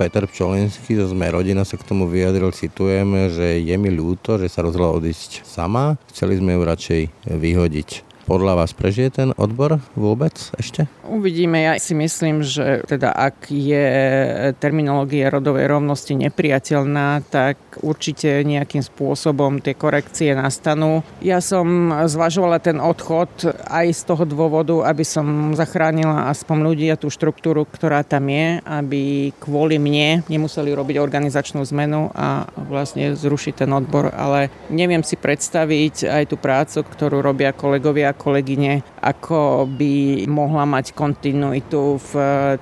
Peter 0.00 0.24
Pčolinský 0.24 0.96
zo 0.96 1.12
Sme 1.12 1.28
rodina 1.28 1.62
sa 1.68 1.76
k 1.76 1.84
tomu 1.84 2.08
vyjadril, 2.08 2.50
citujem, 2.56 3.28
že 3.28 3.60
je 3.60 3.76
mi 3.76 3.92
ľúto, 3.92 4.40
že 4.40 4.48
sa 4.48 4.64
rozhodla 4.64 4.96
odísť 4.96 5.44
sama. 5.44 6.00
Chceli 6.08 6.40
sme 6.40 6.56
ju 6.56 6.62
radšej 6.64 7.00
vyhodiť. 7.28 8.07
Podľa 8.28 8.60
vás 8.60 8.76
prežije 8.76 9.08
ten 9.24 9.28
odbor 9.40 9.80
vôbec 9.96 10.36
ešte? 10.60 10.84
Uvidíme. 11.08 11.64
Ja 11.64 11.80
si 11.80 11.96
myslím, 11.96 12.44
že 12.44 12.84
teda 12.84 13.08
ak 13.08 13.48
je 13.48 13.88
terminológia 14.60 15.32
rodovej 15.32 15.64
rovnosti 15.64 16.12
nepriateľná, 16.12 17.24
tak 17.32 17.56
určite 17.80 18.44
nejakým 18.44 18.84
spôsobom 18.84 19.64
tie 19.64 19.72
korekcie 19.72 20.36
nastanú. 20.36 21.00
Ja 21.24 21.40
som 21.40 21.88
zvažovala 22.04 22.60
ten 22.60 22.84
odchod 22.84 23.48
aj 23.64 23.96
z 23.96 24.02
toho 24.04 24.28
dôvodu, 24.28 24.84
aby 24.84 25.08
som 25.08 25.56
zachránila 25.56 26.28
aspoň 26.28 26.56
ľudí 26.68 26.86
a 26.92 27.00
tú 27.00 27.08
štruktúru, 27.08 27.64
ktorá 27.64 28.04
tam 28.04 28.28
je, 28.28 28.60
aby 28.68 29.32
kvôli 29.40 29.80
mne 29.80 30.20
nemuseli 30.28 30.76
robiť 30.76 31.00
organizačnú 31.00 31.64
zmenu 31.72 32.12
a 32.12 32.44
vlastne 32.68 33.16
zrušiť 33.16 33.64
ten 33.64 33.72
odbor. 33.72 34.12
Ale 34.12 34.52
neviem 34.68 35.00
si 35.00 35.16
predstaviť 35.16 36.04
aj 36.04 36.22
tú 36.28 36.36
prácu, 36.36 36.84
ktorú 36.84 37.24
robia 37.24 37.56
kolegovia 37.56 38.17
kolegyne, 38.18 38.82
ako 38.98 39.70
by 39.70 40.26
mohla 40.26 40.66
mať 40.66 40.92
kontinuitu 40.92 42.02
v 42.02 42.12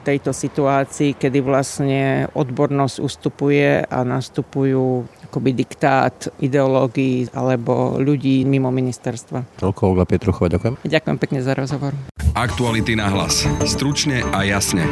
tejto 0.05 0.37
situácii, 0.37 1.17
kedy 1.17 1.41
vlastne 1.41 2.29
odbornosť 2.37 2.97
ustupuje 3.01 3.81
a 3.83 3.99
nastupujú 4.05 5.09
akoby 5.27 5.51
diktát 5.57 6.29
ideológií 6.39 7.33
alebo 7.33 7.97
ľudí 7.97 8.45
mimo 8.45 8.69
ministerstva. 8.69 9.59
Toľko 9.59 9.81
Olga 9.97 10.05
Pietruchová, 10.05 10.53
ďakujem. 10.53 10.79
Ďakujem 10.85 11.17
pekne 11.17 11.41
za 11.41 11.53
rozhovor. 11.57 11.97
Aktuality 12.37 12.95
na 12.95 13.09
hlas. 13.09 13.49
Stručne 13.65 14.21
a 14.31 14.45
jasne. 14.45 14.85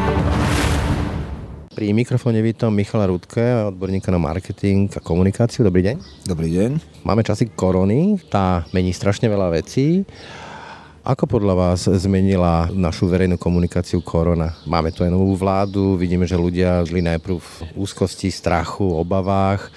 Pri 1.74 1.90
mikrofóne 1.90 2.38
vítam 2.38 2.70
Michala 2.70 3.11
Rudke, 3.11 3.42
odborníka 3.66 4.14
na 4.14 4.22
marketing 4.22 4.87
a 4.94 5.03
komunikáciu. 5.03 5.66
Dobrý 5.66 5.83
deň. 5.83 5.96
Dobrý 6.22 6.48
deň. 6.55 7.03
Máme 7.03 7.27
časy 7.27 7.50
korony, 7.50 8.14
tá 8.31 8.62
mení 8.70 8.94
strašne 8.94 9.27
veľa 9.27 9.59
vecí. 9.59 10.07
Ako 11.04 11.28
podľa 11.28 11.52
vás 11.52 11.84
zmenila 11.84 12.72
našu 12.72 13.04
verejnú 13.04 13.36
komunikáciu 13.36 14.00
korona? 14.00 14.56
Máme 14.64 14.88
tu 14.88 15.04
aj 15.04 15.12
novú 15.12 15.36
vládu, 15.36 16.00
vidíme, 16.00 16.24
že 16.24 16.32
ľudia 16.32 16.80
žili 16.88 17.04
najprv 17.04 17.36
v 17.36 17.56
úzkosti, 17.76 18.32
strachu, 18.32 18.88
obavách 18.88 19.68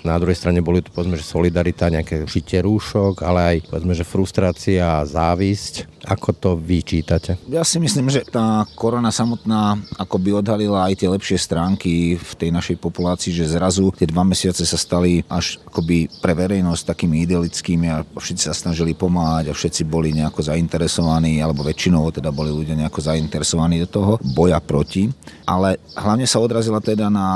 na 0.00 0.16
druhej 0.16 0.36
strane 0.36 0.64
boli 0.64 0.80
tu 0.80 0.88
povedzme, 0.88 1.16
že 1.20 1.28
solidarita, 1.28 1.92
nejaké 1.92 2.24
šitie 2.24 2.64
rúšok, 2.64 3.20
ale 3.20 3.40
aj 3.44 3.56
povedzme, 3.68 3.92
že 3.92 4.08
frustrácia 4.08 5.00
a 5.00 5.04
závisť. 5.04 5.99
Ako 6.08 6.32
to 6.32 6.56
vyčítate? 6.56 7.36
Ja 7.52 7.60
si 7.60 7.76
myslím, 7.76 8.08
že 8.08 8.24
tá 8.24 8.64
korona 8.72 9.12
samotná 9.12 9.76
ako 10.00 10.16
by 10.16 10.30
odhalila 10.40 10.88
aj 10.88 11.04
tie 11.04 11.12
lepšie 11.12 11.36
stránky 11.36 12.16
v 12.16 12.32
tej 12.40 12.50
našej 12.54 12.80
populácii, 12.80 13.36
že 13.36 13.52
zrazu 13.52 13.92
tie 13.92 14.08
dva 14.08 14.24
mesiace 14.24 14.64
sa 14.64 14.80
stali 14.80 15.20
až 15.28 15.60
akoby 15.68 16.08
pre 16.24 16.32
verejnosť 16.32 16.96
takými 16.96 17.28
idylickými 17.28 17.86
a 17.92 18.00
všetci 18.16 18.48
sa 18.48 18.56
snažili 18.56 18.96
pomáhať 18.96 19.52
a 19.52 19.56
všetci 19.56 19.84
boli 19.84 20.16
nejako 20.16 20.48
zainteresovaní, 20.48 21.44
alebo 21.44 21.60
väčšinou 21.60 22.08
teda 22.08 22.32
boli 22.32 22.48
ľudia 22.48 22.72
nejako 22.72 23.04
zainteresovaní 23.04 23.84
do 23.84 23.88
toho 23.90 24.12
boja 24.32 24.56
proti. 24.64 25.12
Ale 25.44 25.76
hlavne 25.98 26.24
sa 26.24 26.40
odrazila 26.40 26.80
teda 26.80 27.12
na 27.12 27.28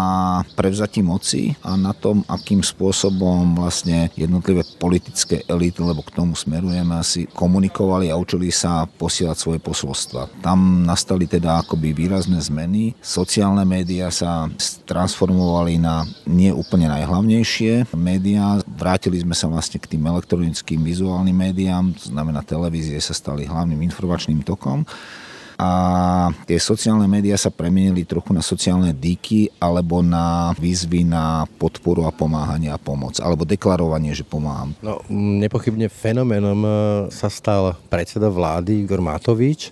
prevzatí 0.57 1.05
moci 1.05 1.53
a 1.61 1.77
na 1.77 1.93
tom, 1.93 2.25
aký 2.31 2.55
akým 2.55 2.63
spôsobom 2.63 3.59
vlastne 3.59 4.15
jednotlivé 4.15 4.63
politické 4.79 5.43
elity, 5.51 5.83
lebo 5.83 6.07
k 6.07 6.15
tomu 6.15 6.39
smerujeme 6.39 6.95
asi, 6.95 7.27
komunikovali 7.27 8.15
a 8.15 8.21
učili 8.21 8.54
sa 8.55 8.87
posielať 8.87 9.37
svoje 9.37 9.59
posolstva. 9.59 10.31
Tam 10.41 10.87
nastali 10.87 11.27
teda 11.27 11.67
akoby 11.67 11.91
výrazné 11.91 12.39
zmeny. 12.39 12.95
Sociálne 13.03 13.67
médiá 13.67 14.09
sa 14.15 14.47
transformovali 14.87 15.83
na 15.83 16.07
nie 16.31 16.55
úplne 16.55 16.87
najhlavnejšie 16.87 17.91
médiá. 17.99 18.63
Vrátili 18.65 19.19
sme 19.19 19.35
sa 19.35 19.51
vlastne 19.51 19.83
k 19.83 19.99
tým 19.99 20.07
elektronickým 20.07 20.81
vizuálnym 20.87 21.35
médiám, 21.35 21.93
to 21.99 22.15
znamená 22.15 22.47
televízie 22.47 22.97
sa 23.03 23.13
stali 23.13 23.45
hlavným 23.45 23.83
informačným 23.83 24.47
tokom 24.47 24.87
a 25.59 25.71
tie 26.45 26.59
sociálne 26.59 27.07
médiá 27.07 27.39
sa 27.39 27.53
premenili 27.53 28.03
trochu 28.03 28.35
na 28.35 28.43
sociálne 28.43 28.91
díky 28.91 29.51
alebo 29.63 30.03
na 30.03 30.53
výzvy 30.59 31.07
na 31.07 31.47
podporu 31.59 32.07
a 32.07 32.13
pomáhanie 32.15 32.71
a 32.71 32.79
pomoc, 32.81 33.19
alebo 33.23 33.47
deklarovanie, 33.47 34.15
že 34.15 34.27
pomáham. 34.27 34.75
No, 34.83 35.01
nepochybne 35.13 35.87
fenoménom 35.87 36.61
e, 36.65 36.71
sa 37.15 37.31
stal 37.31 37.79
predseda 37.87 38.27
vlády 38.27 38.85
Igor 38.85 39.01
Matovič, 39.05 39.71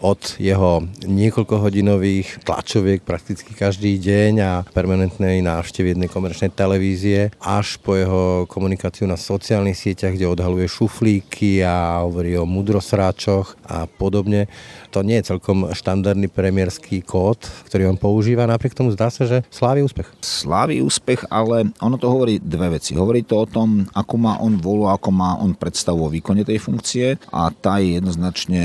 od 0.00 0.40
jeho 0.40 0.80
niekoľkohodinových 1.04 2.48
tlačoviek 2.48 3.04
prakticky 3.04 3.52
každý 3.52 4.00
deň 4.00 4.32
a 4.40 4.52
permanentnej 4.72 5.44
návštevy 5.44 5.92
jednej 5.92 6.08
komerčnej 6.08 6.48
televízie 6.48 7.28
až 7.36 7.76
po 7.84 7.94
jeho 8.00 8.48
komunikáciu 8.48 9.04
na 9.04 9.20
sociálnych 9.20 9.76
sieťach, 9.76 10.16
kde 10.16 10.32
odhaluje 10.32 10.64
šuflíky 10.66 11.60
a 11.60 12.00
hovorí 12.08 12.32
o 12.40 12.48
mudrosráčoch 12.48 13.60
a 13.68 13.84
podobne. 13.84 14.48
To 14.90 15.06
nie 15.06 15.22
je 15.22 15.30
celkom 15.30 15.70
štandardný 15.70 16.26
premiérský 16.26 17.06
kód, 17.06 17.38
ktorý 17.70 17.94
on 17.94 17.98
používa, 17.98 18.50
napriek 18.50 18.74
tomu 18.74 18.90
zdá 18.90 19.06
sa, 19.06 19.22
že 19.22 19.46
slávi 19.46 19.86
úspech. 19.86 20.10
Slávi 20.18 20.82
úspech, 20.82 21.30
ale 21.30 21.70
ono 21.78 21.94
to 21.94 22.10
hovorí 22.10 22.42
dve 22.42 22.74
veci. 22.74 22.98
Hovorí 22.98 23.22
to 23.22 23.46
o 23.46 23.46
tom, 23.46 23.86
ako 23.94 24.14
má 24.18 24.42
on 24.42 24.58
volu, 24.58 24.90
ako 24.90 25.14
má 25.14 25.38
on 25.38 25.54
predstavu 25.54 26.10
o 26.10 26.10
výkone 26.10 26.42
tej 26.42 26.58
funkcie 26.58 27.22
a 27.30 27.54
tá 27.54 27.78
je 27.78 28.02
jednoznačne 28.02 28.64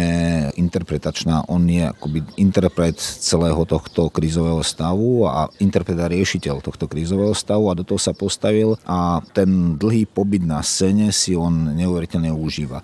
interpretačná. 0.58 1.46
On 1.46 1.62
je 1.62 1.86
akoby 1.86 2.26
interpret 2.42 2.98
celého 2.98 3.62
tohto 3.70 4.10
krízového 4.10 4.66
stavu 4.66 5.30
a 5.30 5.46
interpret 5.62 5.98
a 6.02 6.10
riešiteľ 6.10 6.66
tohto 6.66 6.90
krízového 6.90 7.38
stavu 7.38 7.70
a 7.70 7.78
do 7.78 7.86
toho 7.86 8.02
sa 8.02 8.18
postavil 8.18 8.82
a 8.82 9.22
ten 9.38 9.78
dlhý 9.78 10.10
pobyt 10.10 10.42
na 10.42 10.66
scéne 10.66 11.14
si 11.14 11.38
on 11.38 11.78
neuveriteľne 11.78 12.34
užíva 12.34 12.82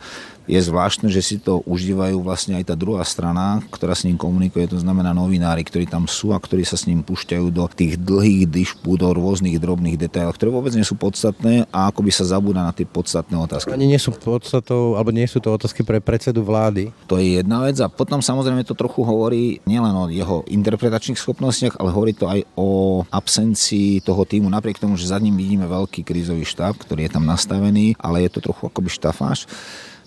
je 0.52 0.60
zvláštne, 0.60 1.08
že 1.08 1.24
si 1.24 1.40
to 1.40 1.64
užívajú 1.64 2.20
vlastne 2.20 2.60
aj 2.60 2.68
tá 2.68 2.76
druhá 2.76 3.08
strana, 3.08 3.64
ktorá 3.72 3.96
s 3.96 4.04
ním 4.04 4.20
komunikuje, 4.20 4.68
to 4.68 4.76
znamená 4.76 5.16
novinári, 5.16 5.64
ktorí 5.64 5.88
tam 5.88 6.12
sú 6.12 6.36
a 6.36 6.44
ktorí 6.44 6.68
sa 6.68 6.76
s 6.76 6.92
ním 6.92 7.00
púšťajú 7.08 7.48
do 7.56 7.72
tých 7.72 7.96
dlhých 7.96 8.52
dišpú, 8.52 9.00
do 9.00 9.16
rôznych 9.16 9.56
drobných 9.64 9.96
detailov, 9.96 10.36
ktoré 10.36 10.52
vôbec 10.52 10.76
nie 10.76 10.84
sú 10.84 11.00
podstatné 11.00 11.72
a 11.72 11.88
ako 11.88 12.04
by 12.04 12.12
sa 12.12 12.28
zabúda 12.28 12.68
na 12.68 12.76
tie 12.76 12.84
podstatné 12.84 13.32
otázky. 13.40 13.72
Ani 13.72 13.88
nie 13.88 14.02
sú 14.02 14.12
podstatou, 14.12 15.00
alebo 15.00 15.16
nie 15.16 15.24
sú 15.24 15.40
to 15.40 15.56
otázky 15.56 15.88
pre 15.88 16.04
predsedu 16.04 16.44
vlády. 16.44 16.92
To 17.08 17.16
je 17.16 17.40
jedna 17.40 17.64
vec 17.64 17.80
a 17.80 17.88
potom 17.88 18.20
samozrejme 18.20 18.68
to 18.68 18.76
trochu 18.76 19.08
hovorí 19.08 19.64
nielen 19.64 19.96
o 19.96 20.12
jeho 20.12 20.44
interpretačných 20.52 21.16
schopnostiach, 21.16 21.80
ale 21.80 21.96
hovorí 21.96 22.12
to 22.12 22.28
aj 22.28 22.44
o 22.60 23.02
absencii 23.08 24.04
toho 24.04 24.28
týmu, 24.28 24.52
napriek 24.52 24.84
tomu, 24.84 25.00
že 25.00 25.08
za 25.08 25.16
ním 25.16 25.40
vidíme 25.40 25.64
veľký 25.64 26.04
krízový 26.04 26.44
štáb, 26.44 26.76
ktorý 26.76 27.08
je 27.08 27.14
tam 27.16 27.24
nastavený, 27.24 27.96
ale 28.04 28.28
je 28.28 28.36
to 28.36 28.52
trochu 28.52 28.68
akoby 28.68 28.92
štafáš 28.92 29.48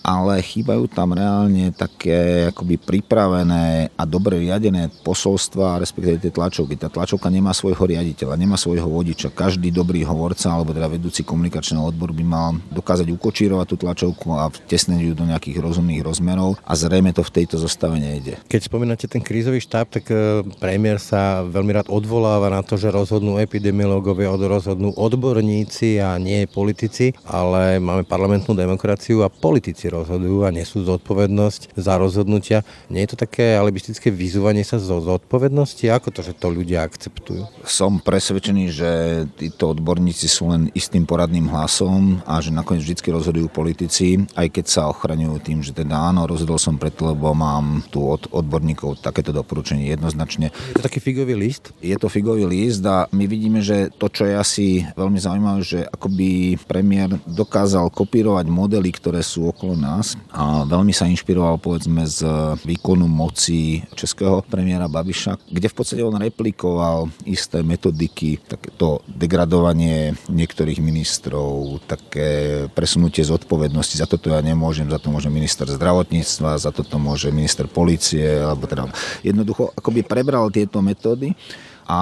ale 0.04 0.44
chýbajú 0.44 0.84
tam 0.92 1.16
reálne 1.16 1.72
také 1.72 2.52
akoby 2.52 2.76
pripravené 2.76 3.88
a 3.96 4.02
dobre 4.04 4.36
riadené 4.44 4.92
posolstva, 5.00 5.80
respektíve 5.80 6.20
tie 6.20 6.28
tlačovky. 6.28 6.76
Tá 6.76 6.92
tlačovka 6.92 7.32
nemá 7.32 7.56
svojho 7.56 7.80
riaditeľa, 7.80 8.36
nemá 8.36 8.60
svojho 8.60 8.84
vodiča. 8.84 9.32
Každý 9.32 9.72
dobrý 9.72 10.04
hovorca 10.04 10.52
alebo 10.52 10.76
teda 10.76 10.92
vedúci 10.92 11.24
komunikačného 11.24 11.88
odboru 11.88 12.12
by 12.12 12.24
mal 12.28 12.60
dokázať 12.68 13.08
ukočírovať 13.16 13.66
tú 13.72 13.76
tlačovku 13.80 14.28
a 14.36 14.52
vtesniť 14.52 15.00
ju 15.00 15.12
do 15.16 15.24
nejakých 15.24 15.64
rozumných 15.64 16.04
rozmerov 16.04 16.60
a 16.60 16.72
zrejme 16.76 17.16
to 17.16 17.24
v 17.24 17.40
tejto 17.40 17.56
zostave 17.56 17.96
nejde. 17.96 18.36
Keď 18.44 18.60
spomínate 18.68 19.08
ten 19.08 19.24
krízový 19.24 19.64
štáb, 19.64 19.88
tak 19.88 20.12
e, 20.12 20.44
premiér 20.60 21.00
sa 21.00 21.40
veľmi 21.40 21.72
rád 21.80 21.88
odvoláva 21.88 22.52
na 22.52 22.60
to, 22.60 22.76
že 22.76 22.92
rozhodnú 22.92 23.40
epidemiológovia, 23.40 24.36
rozhodnú 24.36 24.92
odborníci 24.92 25.96
a 26.04 26.20
nie 26.20 26.44
politici, 26.44 27.16
ale 27.24 27.80
máme 27.80 28.04
parlamentnú 28.04 28.52
demokraciu 28.52 29.24
a 29.24 29.32
politici 29.32 29.93
rozhodujú 29.94 30.42
a 30.42 30.54
nesú 30.54 30.83
zodpovednosť 30.83 31.78
za 31.78 31.94
rozhodnutia. 31.94 32.66
Nie 32.90 33.07
je 33.07 33.14
to 33.14 33.22
také 33.22 33.54
alibistické 33.54 34.11
vyzúvanie 34.11 34.66
sa 34.66 34.83
zo 34.83 34.98
zodpovednosti? 34.98 35.87
Ako 35.90 36.11
to, 36.11 36.26
že 36.26 36.35
to 36.35 36.50
ľudia 36.50 36.83
akceptujú? 36.83 37.46
Som 37.62 38.02
presvedčený, 38.02 38.64
že 38.74 38.90
títo 39.38 39.70
odborníci 39.70 40.26
sú 40.26 40.50
len 40.50 40.68
istým 40.74 41.07
poradným 41.07 41.46
hlasom 41.48 42.18
a 42.26 42.42
že 42.42 42.50
nakoniec 42.50 42.83
vždy 42.83 43.14
rozhodujú 43.14 43.46
politici, 43.52 44.18
aj 44.35 44.48
keď 44.50 44.64
sa 44.66 44.83
ochraňujú 44.90 45.37
tým, 45.44 45.59
že 45.62 45.70
teda 45.70 46.11
áno, 46.11 46.26
rozhodol 46.26 46.59
som 46.59 46.74
preto, 46.74 47.14
lebo 47.14 47.30
mám 47.37 47.85
tu 47.92 48.02
od 48.02 48.26
odborníkov 48.33 49.04
takéto 49.04 49.30
doporučenie 49.30 49.87
jednoznačne. 49.92 50.50
Je 50.72 50.80
to 50.80 50.87
taký 50.88 50.98
figový 50.98 51.37
list? 51.37 51.70
Je 51.78 51.94
to 51.94 52.09
figový 52.09 52.48
list 52.48 52.83
a 52.88 53.07
my 53.12 53.24
vidíme, 53.28 53.61
že 53.61 53.92
to, 53.94 54.09
čo 54.09 54.26
je 54.26 54.35
asi 54.35 54.66
veľmi 54.96 55.18
zaujímavé, 55.20 55.61
že 55.62 55.80
akoby 55.85 56.59
premiér 56.64 57.20
dokázal 57.28 57.92
kopírovať 57.92 58.46
modely, 58.48 58.90
ktoré 58.96 59.20
sú 59.20 59.52
okolo 59.52 59.76
nás 59.84 60.16
a 60.32 60.64
veľmi 60.64 60.96
sa 60.96 61.04
inšpiroval 61.04 61.60
povedzme 61.60 62.08
z 62.08 62.24
výkonu 62.64 63.04
moci 63.04 63.84
českého 63.92 64.40
premiéra 64.40 64.88
Babiša, 64.88 65.36
kde 65.52 65.68
v 65.68 65.76
podstate 65.76 66.00
on 66.00 66.16
replikoval 66.16 67.12
isté 67.28 67.60
metodiky, 67.60 68.40
takéto 68.40 69.04
degradovanie 69.04 70.16
niektorých 70.32 70.80
ministrov, 70.80 71.84
také 71.84 72.64
presunutie 72.72 73.20
zodpovednosti, 73.20 74.00
za 74.00 74.08
toto 74.08 74.32
ja 74.32 74.40
nemôžem, 74.40 74.88
za 74.88 74.96
to 74.96 75.12
môže 75.12 75.28
minister 75.28 75.68
zdravotníctva, 75.68 76.56
za 76.56 76.72
toto 76.72 76.96
môže 76.96 77.28
minister 77.28 77.68
policie, 77.68 78.40
alebo 78.40 78.64
teda 78.64 78.88
jednoducho 79.20 79.76
akoby 79.76 80.00
prebral 80.00 80.48
tieto 80.48 80.80
metódy 80.80 81.36
a 81.84 82.00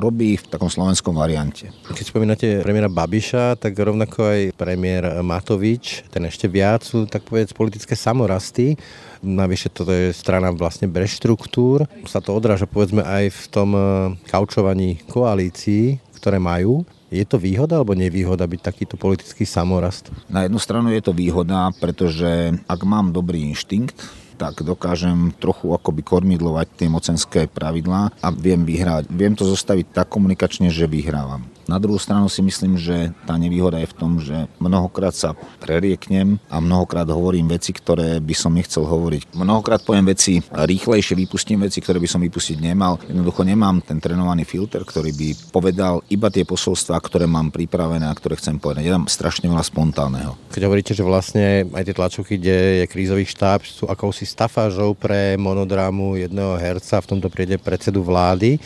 robí 0.00 0.40
v 0.40 0.48
takom 0.48 0.72
slovenskom 0.72 1.12
variante. 1.12 1.68
Keď 1.84 2.06
spomínate 2.06 2.46
premiéra 2.64 2.88
Babiša, 2.88 3.60
tak 3.60 3.76
rovnako 3.76 4.24
aj 4.24 4.40
premiér 4.56 5.20
Matovič, 5.20 6.08
ten 6.08 6.24
ešte 6.24 6.48
viac 6.48 6.80
sú 6.80 7.04
tak 7.04 7.28
povedať 7.28 7.52
politické 7.52 7.92
samorasty. 7.92 8.80
Navyše 9.20 9.68
toto 9.76 9.92
je 9.92 10.16
strana 10.16 10.48
vlastne 10.48 10.88
bez 10.88 11.12
štruktúr. 11.20 11.84
Sa 12.08 12.24
to 12.24 12.32
odráža 12.32 12.64
povedzme 12.64 13.04
aj 13.04 13.28
v 13.28 13.42
tom 13.52 13.70
eh, 13.76 13.84
kaučovaní 14.32 15.04
koalícií, 15.04 16.00
ktoré 16.16 16.40
majú. 16.40 16.88
Je 17.10 17.26
to 17.26 17.42
výhoda 17.42 17.82
alebo 17.82 17.98
nevýhoda 17.98 18.46
byť 18.46 18.60
takýto 18.62 18.94
politický 18.94 19.42
samorast? 19.42 20.14
Na 20.30 20.46
jednu 20.46 20.62
stranu 20.62 20.94
je 20.94 21.02
to 21.02 21.10
výhoda, 21.10 21.74
pretože 21.82 22.54
ak 22.70 22.80
mám 22.86 23.10
dobrý 23.10 23.50
inštinkt, 23.50 23.98
tak 24.40 24.64
dokážem 24.64 25.36
trochu 25.36 25.76
akoby 25.76 26.00
kormidlovať 26.00 26.66
tie 26.80 26.88
mocenské 26.88 27.44
pravidlá 27.44 28.08
a 28.24 28.28
viem 28.32 28.64
vyhrať. 28.64 29.12
Viem 29.12 29.36
to 29.36 29.44
zostaviť 29.44 29.92
tak 29.92 30.08
komunikačne, 30.08 30.72
že 30.72 30.88
vyhrávam. 30.88 31.44
Na 31.70 31.78
druhú 31.78 32.02
stranu 32.02 32.26
si 32.26 32.42
myslím, 32.42 32.74
že 32.74 33.14
tá 33.30 33.38
nevýhoda 33.38 33.78
je 33.78 33.86
v 33.86 33.94
tom, 33.94 34.18
že 34.18 34.50
mnohokrát 34.58 35.14
sa 35.14 35.38
prerieknem 35.62 36.42
a 36.50 36.58
mnohokrát 36.58 37.06
hovorím 37.06 37.46
veci, 37.46 37.70
ktoré 37.70 38.18
by 38.18 38.34
som 38.34 38.58
nechcel 38.58 38.82
hovoriť. 38.82 39.38
Mnohokrát 39.38 39.86
poviem 39.86 40.10
veci 40.10 40.42
rýchlejšie, 40.50 41.14
vypustím 41.14 41.62
veci, 41.62 41.78
ktoré 41.78 42.02
by 42.02 42.10
som 42.10 42.26
vypustiť 42.26 42.58
nemal. 42.58 42.98
Jednoducho 43.06 43.46
nemám 43.46 43.86
ten 43.86 44.02
trénovaný 44.02 44.42
filter, 44.42 44.82
ktorý 44.82 45.14
by 45.14 45.54
povedal 45.54 46.02
iba 46.10 46.26
tie 46.26 46.42
posolstvá, 46.42 46.98
ktoré 46.98 47.30
mám 47.30 47.54
pripravené 47.54 48.10
a 48.10 48.18
ktoré 48.18 48.34
chcem 48.34 48.58
povedať. 48.58 48.90
Ja 48.90 48.98
dám 48.98 49.06
strašne 49.06 49.46
veľa 49.46 49.62
spontánneho. 49.62 50.34
Keď 50.50 50.66
hovoríte, 50.66 50.90
že 50.90 51.06
vlastne 51.06 51.70
aj 51.70 51.86
tie 51.86 51.94
tlačovky, 51.94 52.34
kde 52.34 52.82
je 52.82 52.90
krízový 52.90 53.22
štáb, 53.22 53.62
sú 53.62 53.86
akousi 53.86 54.26
stafážou 54.26 54.98
pre 54.98 55.38
monodrámu 55.38 56.18
jedného 56.18 56.58
herca, 56.58 56.98
v 56.98 57.14
tomto 57.14 57.30
príde 57.30 57.62
predsedu 57.62 58.02
vlády, 58.02 58.58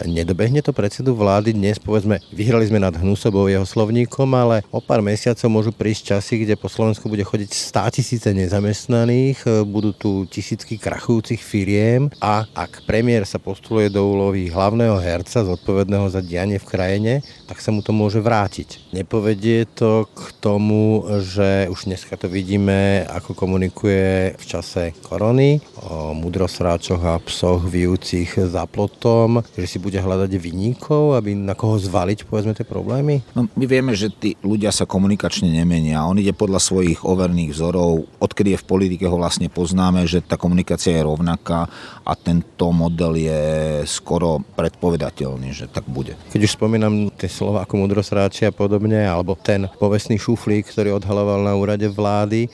Nedobehne 0.00 0.64
to 0.64 0.72
predsedu 0.72 1.12
vlády 1.12 1.52
dnes, 1.52 1.76
povedzme, 1.76 2.24
vyhrali 2.32 2.64
sme 2.64 2.80
nad 2.80 2.96
Hnusobou 2.96 3.52
jeho 3.52 3.68
slovníkom, 3.68 4.32
ale 4.32 4.64
o 4.72 4.80
pár 4.80 5.04
mesiacov 5.04 5.44
môžu 5.52 5.76
prísť 5.76 6.16
časy, 6.16 6.40
kde 6.40 6.56
po 6.56 6.72
Slovensku 6.72 7.04
bude 7.04 7.20
chodiť 7.20 7.52
100 7.52 7.96
tisíce 8.00 8.28
nezamestnaných, 8.32 9.44
e, 9.44 9.48
budú 9.68 9.92
tu 9.92 10.24
tisícky 10.24 10.80
krachujúcich 10.80 11.44
firiem 11.44 12.08
a 12.16 12.48
ak 12.56 12.88
premiér 12.88 13.28
sa 13.28 13.36
postuluje 13.36 13.92
do 13.92 14.00
úlohy 14.08 14.48
hlavného 14.48 14.96
herca 15.04 15.44
zodpovedného 15.44 16.08
za 16.08 16.24
dianie 16.24 16.56
v 16.56 16.68
krajine, 16.70 17.12
tak 17.44 17.60
sa 17.60 17.68
mu 17.68 17.84
to 17.84 17.92
môže 17.92 18.24
vrátiť. 18.24 18.94
Nepovedie 18.96 19.68
to 19.68 20.08
k 20.08 20.20
tomu, 20.40 21.04
že 21.20 21.68
už 21.68 21.92
dneska 21.92 22.16
to 22.16 22.32
vidíme, 22.32 23.04
ako 23.04 23.36
komunikuje 23.36 24.32
v 24.32 24.44
čase 24.48 24.96
korony 25.04 25.60
o 25.76 26.16
mudrosráčoch 26.16 27.02
a 27.04 27.20
psoch 27.20 27.68
vyjúcich 27.68 28.48
za 28.48 28.64
plotom, 28.64 29.44
že 29.58 29.66
si 29.66 29.78
bude 29.82 29.89
bude 29.90 30.06
hľadať 30.06 30.38
vyníkov, 30.38 31.18
aby 31.18 31.34
na 31.34 31.58
koho 31.58 31.74
zvaliť 31.74 32.30
povedzme 32.30 32.54
tie 32.54 32.62
problémy? 32.62 33.26
No, 33.34 33.50
my 33.50 33.66
vieme, 33.66 33.90
že 33.98 34.06
tí 34.06 34.38
ľudia 34.38 34.70
sa 34.70 34.86
komunikačne 34.86 35.50
nemenia. 35.50 36.06
On 36.06 36.14
ide 36.14 36.30
podľa 36.30 36.62
svojich 36.62 37.02
overných 37.02 37.50
vzorov. 37.50 38.06
Odkedy 38.22 38.54
je 38.54 38.62
v 38.62 38.68
politike 38.70 39.10
ho 39.10 39.18
vlastne 39.18 39.50
poznáme, 39.50 40.06
že 40.06 40.22
tá 40.22 40.38
komunikácia 40.38 40.94
je 40.94 41.02
rovnaká 41.02 41.66
a 42.06 42.12
tento 42.14 42.70
model 42.70 43.18
je 43.18 43.42
skoro 43.90 44.38
predpovedateľný, 44.54 45.50
že 45.50 45.66
tak 45.66 45.90
bude. 45.90 46.14
Keď 46.30 46.40
už 46.46 46.54
spomínam 46.54 47.10
tie 47.18 47.26
slova 47.26 47.66
ako 47.66 47.74
mudrosráči 47.82 48.46
a 48.46 48.54
podobne, 48.54 49.10
alebo 49.10 49.34
ten 49.34 49.66
povestný 49.82 50.22
šuflík, 50.22 50.70
ktorý 50.70 50.94
odhaloval 51.02 51.42
na 51.42 51.58
úrade 51.58 51.90
vlády, 51.90 52.46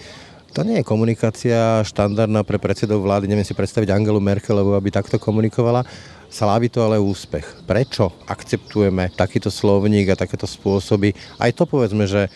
to 0.56 0.64
nie 0.64 0.80
je 0.80 0.88
komunikácia 0.88 1.84
štandardná 1.84 2.40
pre 2.40 2.56
predsedov 2.56 3.04
vlády. 3.04 3.28
Neviem 3.28 3.44
si 3.44 3.52
predstaviť 3.52 3.92
Angelu 3.92 4.16
Merkelovú, 4.24 4.72
aby 4.72 4.88
takto 4.88 5.20
komunikovala 5.20 5.84
Slávi 6.26 6.68
to 6.68 6.82
ale 6.82 6.98
úspech. 6.98 7.64
Prečo 7.64 8.12
akceptujeme 8.26 9.14
takýto 9.14 9.48
slovník 9.48 10.12
a 10.12 10.18
takéto 10.18 10.44
spôsoby? 10.44 11.14
Aj 11.38 11.50
to 11.54 11.64
povedzme, 11.64 12.04
že 12.04 12.26
e, 12.26 12.30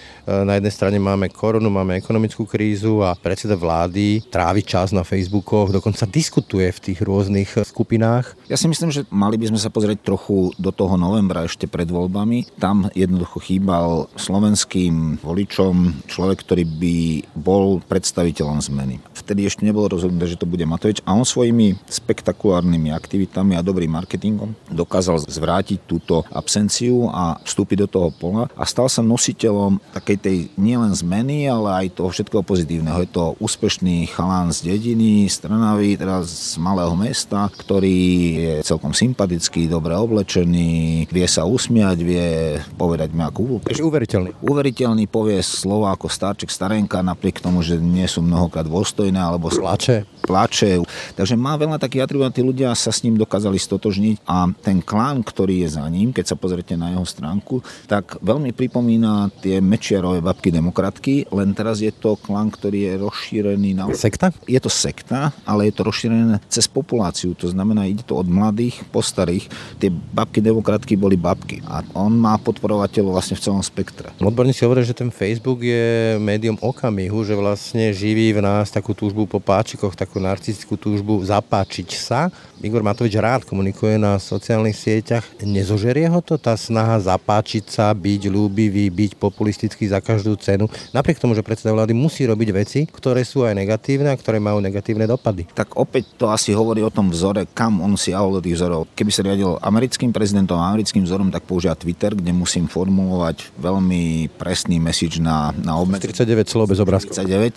na 0.47 0.57
jednej 0.57 0.73
strane 0.73 0.99
máme 1.03 1.29
koronu, 1.29 1.69
máme 1.69 1.99
ekonomickú 1.99 2.47
krízu 2.47 3.03
a 3.03 3.19
predseda 3.19 3.59
vlády 3.59 4.23
trávi 4.31 4.63
čas 4.63 4.95
na 4.95 5.03
Facebookoch, 5.03 5.75
dokonca 5.75 6.07
diskutuje 6.07 6.71
v 6.71 6.83
tých 6.91 6.99
rôznych 7.03 7.51
skupinách. 7.67 8.39
Ja 8.47 8.57
si 8.57 8.71
myslím, 8.71 8.95
že 8.95 9.07
mali 9.11 9.37
by 9.37 9.51
sme 9.55 9.61
sa 9.61 9.73
pozrieť 9.73 10.07
trochu 10.07 10.55
do 10.57 10.71
toho 10.71 10.95
novembra 10.95 11.45
ešte 11.47 11.67
pred 11.67 11.87
voľbami. 11.91 12.57
Tam 12.59 12.89
jednoducho 12.95 13.43
chýbal 13.43 14.07
slovenským 14.15 15.19
voličom 15.23 16.07
človek, 16.07 16.43
ktorý 16.47 16.65
by 16.67 16.97
bol 17.35 17.83
predstaviteľom 17.85 18.59
zmeny. 18.63 19.03
Vtedy 19.15 19.47
ešte 19.47 19.67
nebolo 19.67 19.91
rozhodnuté, 19.91 20.31
že 20.31 20.41
to 20.41 20.49
bude 20.49 20.65
Matovič 20.65 21.03
a 21.05 21.15
on 21.15 21.27
svojimi 21.27 21.77
spektakulárnymi 21.87 22.91
aktivitami 22.95 23.55
a 23.55 23.65
dobrým 23.81 23.97
marketingom 23.97 24.53
dokázal 24.69 25.25
zvrátiť 25.25 25.89
túto 25.89 26.21
absenciu 26.29 27.09
a 27.09 27.41
vstúpiť 27.41 27.89
do 27.89 27.89
toho 27.89 28.09
pola 28.13 28.45
a 28.53 28.69
stal 28.69 28.93
sa 28.93 29.01
nositeľom 29.01 29.81
takej 29.97 30.17
tej 30.21 30.37
nielen 30.61 30.93
zmeny, 30.93 31.49
ale 31.49 31.89
aj 31.89 31.97
toho 31.97 32.13
všetkého 32.13 32.45
pozitívneho. 32.45 33.01
Je 33.01 33.09
to 33.09 33.41
úspešný 33.41 34.13
chalán 34.13 34.53
z 34.53 34.77
dediny, 34.77 35.25
z 35.33 35.49
Trnavy, 35.49 35.97
teda 35.97 36.21
z 36.29 36.61
malého 36.61 36.93
mesta, 36.93 37.49
ktorý 37.49 37.99
je 38.37 38.53
celkom 38.69 38.93
sympatický, 38.93 39.65
dobre 39.65 39.97
oblečený, 39.97 41.09
vie 41.09 41.25
sa 41.25 41.49
usmiať, 41.49 42.05
vie 42.05 42.61
povedať 42.77 43.17
mi 43.17 43.25
akú 43.25 43.65
Takže 43.65 43.81
uveriteľný. 43.81 44.31
Uveriteľný 44.45 45.09
povie 45.09 45.41
slova 45.41 45.97
ako 45.97 46.13
starček, 46.13 46.53
starenka, 46.53 47.01
napriek 47.01 47.41
tomu, 47.41 47.65
že 47.65 47.81
nie 47.81 48.05
sú 48.05 48.21
mnohokrát 48.21 48.69
dôstojné 48.69 49.17
alebo 49.17 49.49
plače. 49.49 50.05
Plače. 50.21 50.85
Takže 51.17 51.35
má 51.35 51.57
veľa 51.57 51.81
takých 51.81 52.05
atribútov, 52.07 52.37
tí 52.37 52.45
ľudia 52.45 52.71
sa 52.77 52.93
s 52.93 53.03
ním 53.03 53.17
dokázali 53.17 53.57
stotožniť 53.57 54.23
a 54.29 54.53
ten 54.61 54.85
klán, 54.85 55.25
ktorý 55.25 55.65
je 55.67 55.81
za 55.81 55.85
ním, 55.89 56.13
keď 56.13 56.35
sa 56.35 56.37
pozrite 56.37 56.77
na 56.77 56.93
jeho 56.93 57.05
stránku, 57.05 57.65
tak 57.89 58.21
veľmi 58.21 58.53
pripomína 58.55 59.33
tie 59.41 59.59
Mečiarové 59.59 60.21
babky 60.21 60.53
demokratky, 60.53 61.27
len 61.33 61.57
teraz 61.57 61.81
je 61.81 61.91
to 61.91 62.15
klán, 62.21 62.53
ktorý 62.53 62.87
je 62.87 62.93
rozšírený 63.01 63.71
na... 63.75 63.89
Sekta? 63.97 64.31
Je 64.45 64.61
to 64.61 64.69
sekta, 64.69 65.33
ale 65.43 65.69
je 65.69 65.75
to 65.75 65.83
rozšírené 65.89 66.39
cez 66.47 66.69
populáciu, 66.71 67.33
to 67.35 67.49
znamená, 67.51 67.89
ide 67.89 68.05
to 68.05 68.17
od 68.17 68.29
mladých 68.29 68.85
po 68.93 69.01
starých. 69.01 69.49
Tie 69.81 69.91
babky 69.91 70.45
demokratky 70.45 70.95
boli 70.95 71.17
babky 71.17 71.65
a 71.67 71.83
on 71.97 72.15
má 72.15 72.37
podporovateľov 72.39 73.17
vlastne 73.17 73.37
v 73.37 73.45
celom 73.45 73.63
spektre. 73.65 74.13
Odborníci 74.21 74.63
hovoria, 74.67 74.87
že 74.87 74.97
ten 74.97 75.09
Facebook 75.09 75.65
je 75.65 76.17
médium 76.21 76.59
okamihu, 76.61 77.25
že 77.25 77.35
vlastne 77.37 77.91
živí 77.91 78.37
v 78.37 78.45
nás 78.45 78.71
takú 78.71 78.93
túžbu 78.93 79.25
po 79.25 79.41
páčikoch, 79.41 79.97
takú 80.11 80.19
narcistickú 80.19 80.75
túžbu 80.75 81.23
zapáčiť 81.23 81.95
sa. 81.95 82.35
Igor 82.61 82.85
Matovič 82.85 83.17
rád 83.17 83.49
komunikuje 83.49 83.97
na 83.97 84.21
sociálnych 84.21 84.77
sieťach. 84.77 85.25
Nezožerie 85.41 86.05
ho 86.13 86.21
to 86.21 86.37
tá 86.37 86.53
snaha 86.61 87.01
zapáčiť 87.01 87.65
sa, 87.73 87.89
byť 87.97 88.29
ľúbivý, 88.29 88.93
byť 88.93 89.17
populistický 89.17 89.89
za 89.89 90.05
každú 90.05 90.37
cenu, 90.37 90.69
napriek 90.93 91.17
tomu, 91.17 91.33
že 91.33 91.41
predseda 91.41 91.73
vlády 91.73 91.97
musí 91.97 92.29
robiť 92.29 92.49
veci, 92.53 92.81
ktoré 92.85 93.25
sú 93.25 93.49
aj 93.49 93.57
negatívne 93.57 94.13
a 94.13 94.21
ktoré 94.21 94.45
majú 94.45 94.61
negatívne 94.61 95.09
dopady. 95.09 95.49
Tak 95.57 95.73
opäť 95.81 96.13
to 96.21 96.29
asi 96.29 96.53
hovorí 96.53 96.85
o 96.85 96.93
tom 96.93 97.09
vzore, 97.09 97.49
kam 97.49 97.81
on 97.81 97.97
si 97.97 98.13
do 98.13 98.45
tých 98.45 98.61
vzorov. 98.61 98.93
Keby 98.93 99.09
sa 99.09 99.25
riadil 99.25 99.57
americkým 99.65 100.13
prezidentom, 100.13 100.61
americkým 100.61 101.09
vzorom, 101.09 101.33
tak 101.33 101.49
použia 101.49 101.73
Twitter, 101.73 102.13
kde 102.13 102.37
musím 102.37 102.69
formulovať 102.69 103.57
veľmi 103.57 104.37
presný 104.37 104.77
message 104.77 105.17
na, 105.17 105.57
na 105.57 105.81
obmedz. 105.81 106.05
39 106.05 106.45
slov 106.45 106.69
bez 106.69 106.79
obrázkov. 106.85 107.17
39. 107.17 107.57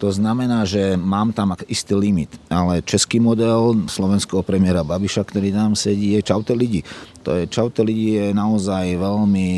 To 0.00 0.10
znamená, 0.10 0.66
že 0.66 0.98
mám 0.98 1.30
tam 1.30 1.54
istý 1.70 1.94
limit, 1.94 2.34
ale 2.50 2.82
český 2.82 3.22
model 3.22 3.86
slovenského 4.22 4.46
premiéra 4.46 4.86
Babiša, 4.86 5.26
ktorý 5.26 5.50
tam 5.50 5.74
sedí, 5.74 6.14
čaute 6.22 6.54
lidi. 6.54 6.86
To 7.22 7.38
je 7.38 7.46
Čaute 7.46 7.86
lidi 7.86 8.18
je 8.18 8.34
naozaj 8.34 8.98
veľmi 8.98 9.48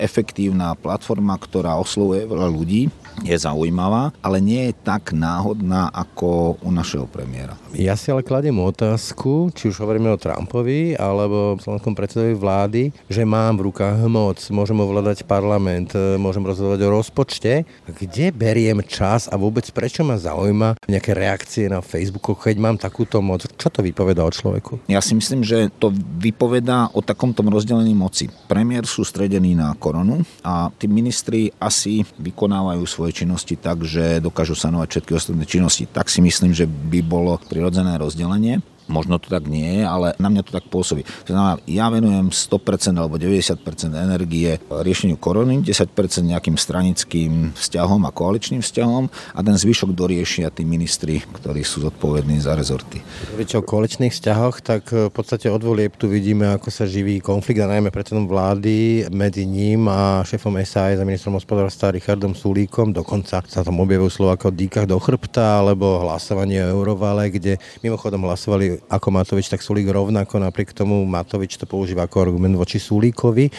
efektívna 0.00 0.72
platforma, 0.78 1.36
ktorá 1.36 1.76
oslovuje 1.76 2.24
veľa 2.24 2.48
ľudí 2.48 2.88
je 3.22 3.36
zaujímavá, 3.38 4.10
ale 4.18 4.42
nie 4.42 4.70
je 4.70 4.74
tak 4.82 5.14
náhodná 5.14 5.86
ako 5.94 6.58
u 6.58 6.70
našeho 6.74 7.06
premiéra. 7.06 7.54
Ja 7.70 7.94
si 7.94 8.10
ale 8.10 8.26
kladiem 8.26 8.58
otázku, 8.58 9.54
či 9.54 9.70
už 9.70 9.78
hovoríme 9.78 10.10
o 10.10 10.18
Trumpovi 10.18 10.98
alebo 10.98 11.54
slovenskom 11.62 11.94
predsedovi 11.94 12.34
vlády, 12.34 12.82
že 13.06 13.22
mám 13.22 13.54
v 13.60 13.70
rukách 13.70 14.02
moc, 14.10 14.42
môžem 14.50 14.78
ovládať 14.82 15.22
parlament, 15.26 15.94
môžem 16.18 16.42
rozhodovať 16.42 16.80
o 16.86 16.92
rozpočte. 16.98 17.52
Kde 17.86 18.34
beriem 18.34 18.82
čas 18.82 19.30
a 19.30 19.38
vôbec 19.38 19.66
prečo 19.70 20.02
ma 20.02 20.18
zaujíma 20.18 20.82
nejaké 20.90 21.14
reakcie 21.14 21.70
na 21.70 21.78
Facebooku, 21.78 22.34
keď 22.34 22.56
mám 22.58 22.76
takúto 22.78 23.22
moc? 23.22 23.46
Čo 23.46 23.70
to 23.70 23.80
vypoveda 23.82 24.26
o 24.26 24.30
človeku? 24.30 24.90
Ja 24.90 24.98
si 24.98 25.14
myslím, 25.14 25.46
že 25.46 25.70
to 25.78 25.94
vypoveda 26.18 26.90
o 26.94 27.00
takomto 27.02 27.42
rozdelení 27.46 27.94
moci. 27.94 28.26
Premiér 28.50 28.86
sú 28.86 29.06
stredený 29.06 29.54
na 29.54 29.74
koronu 29.78 30.22
a 30.46 30.70
tí 30.74 30.90
ministri 30.90 31.50
asi 31.58 32.02
vykonávajú 32.18 32.82
svoj 32.86 33.04
svoje 33.04 33.20
činnosti 33.20 33.60
tak, 33.60 33.84
že 33.84 34.16
dokážu 34.24 34.56
sanovať 34.56 34.88
všetky 34.88 35.12
ostatné 35.12 35.44
činnosti. 35.44 35.84
Tak 35.84 36.08
si 36.08 36.24
myslím, 36.24 36.56
že 36.56 36.64
by 36.64 37.04
bolo 37.04 37.36
prirodzené 37.36 38.00
rozdelenie. 38.00 38.64
Možno 38.84 39.16
to 39.16 39.32
tak 39.32 39.48
nie 39.48 39.80
je, 39.80 39.82
ale 39.88 40.12
na 40.20 40.28
mňa 40.28 40.42
to 40.44 40.52
tak 40.52 40.68
pôsobí. 40.68 41.08
To 41.24 41.32
znamená, 41.32 41.56
ja 41.64 41.88
venujem 41.88 42.28
100% 42.28 43.00
alebo 43.00 43.16
90% 43.16 43.96
energie 43.96 44.60
riešeniu 44.68 45.16
korony, 45.16 45.64
10% 45.64 45.88
nejakým 46.20 46.60
stranickým 46.60 47.56
vzťahom 47.56 48.04
a 48.04 48.10
koaličným 48.12 48.60
vzťahom 48.60 49.08
a 49.08 49.38
ten 49.40 49.56
zvyšok 49.56 49.96
doriešia 49.96 50.52
tí 50.52 50.68
ministri, 50.68 51.24
ktorí 51.24 51.64
sú 51.64 51.80
zodpovední 51.88 52.40
za 52.44 52.52
rezorty. 52.52 53.00
Viete 53.38 53.56
o 53.56 53.64
koaličných 53.64 54.12
vzťahoch, 54.12 54.60
tak 54.60 54.92
v 54.92 55.12
podstate 55.12 55.48
od 55.48 55.64
volieb 55.64 55.96
tu 55.96 56.10
vidíme, 56.10 56.52
ako 56.52 56.68
sa 56.68 56.84
živí 56.84 57.24
konflikt 57.24 57.64
a 57.64 57.70
najmä 57.70 57.88
predsedom 57.88 58.28
vlády 58.28 59.08
medzi 59.08 59.48
ním 59.48 59.88
a 59.88 60.20
šéfom 60.26 60.60
SAS 60.66 61.00
a 61.00 61.08
ministrom 61.08 61.38
hospodárstva 61.38 61.94
Richardom 61.94 62.36
Sulíkom. 62.36 62.92
Dokonca 62.92 63.40
sa 63.46 63.60
tam 63.64 63.80
objavujú 63.80 64.10
slova 64.12 64.36
ako 64.36 64.52
dýkach 64.52 64.84
do 64.84 64.98
chrbta 65.00 65.62
alebo 65.62 66.02
hlasovanie 66.02 66.60
o 66.68 66.80
eurovale, 66.80 67.30
kde 67.30 67.56
mimochodom 67.80 68.26
hlasovali 68.26 68.73
ako 68.88 69.08
Matovič, 69.10 69.50
tak 69.50 69.62
Sulík 69.62 69.90
rovnako, 69.90 70.42
napriek 70.42 70.74
tomu 70.74 71.04
Matovič 71.04 71.60
to 71.60 71.68
používa 71.68 72.08
ako 72.08 72.30
argument 72.30 72.56
voči 72.58 72.80
Sulíkovi. 72.80 73.50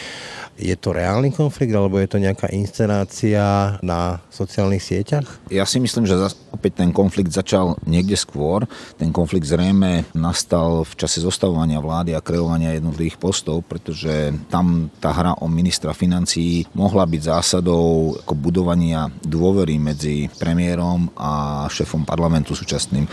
Je 0.56 0.72
to 0.76 0.96
reálny 0.96 1.36
konflikt, 1.36 1.76
alebo 1.76 2.00
je 2.00 2.08
to 2.08 2.18
nejaká 2.18 2.48
inscenácia 2.52 3.76
na 3.84 4.24
sociálnych 4.32 4.80
sieťach? 4.80 5.28
Ja 5.52 5.68
si 5.68 5.80
myslím, 5.80 6.08
že 6.08 6.16
opäť 6.48 6.80
ten 6.80 6.90
konflikt 6.96 7.32
začal 7.32 7.76
niekde 7.84 8.16
skôr. 8.16 8.64
Ten 8.96 9.12
konflikt 9.12 9.44
zrejme 9.44 10.08
nastal 10.16 10.88
v 10.88 10.92
čase 10.96 11.20
zostavovania 11.20 11.80
vlády 11.80 12.16
a 12.16 12.24
kreovania 12.24 12.72
jednotlivých 12.72 13.20
postov, 13.20 13.68
pretože 13.68 14.32
tam 14.48 14.88
tá 14.96 15.12
hra 15.12 15.36
o 15.40 15.46
ministra 15.46 15.92
financií 15.92 16.64
mohla 16.72 17.04
byť 17.04 17.22
zásadou 17.36 18.16
ako 18.24 18.32
budovania 18.34 19.12
dôvery 19.22 19.76
medzi 19.76 20.32
premiérom 20.40 21.12
a 21.14 21.64
šéfom 21.68 22.08
parlamentu 22.08 22.56
súčasným. 22.56 23.04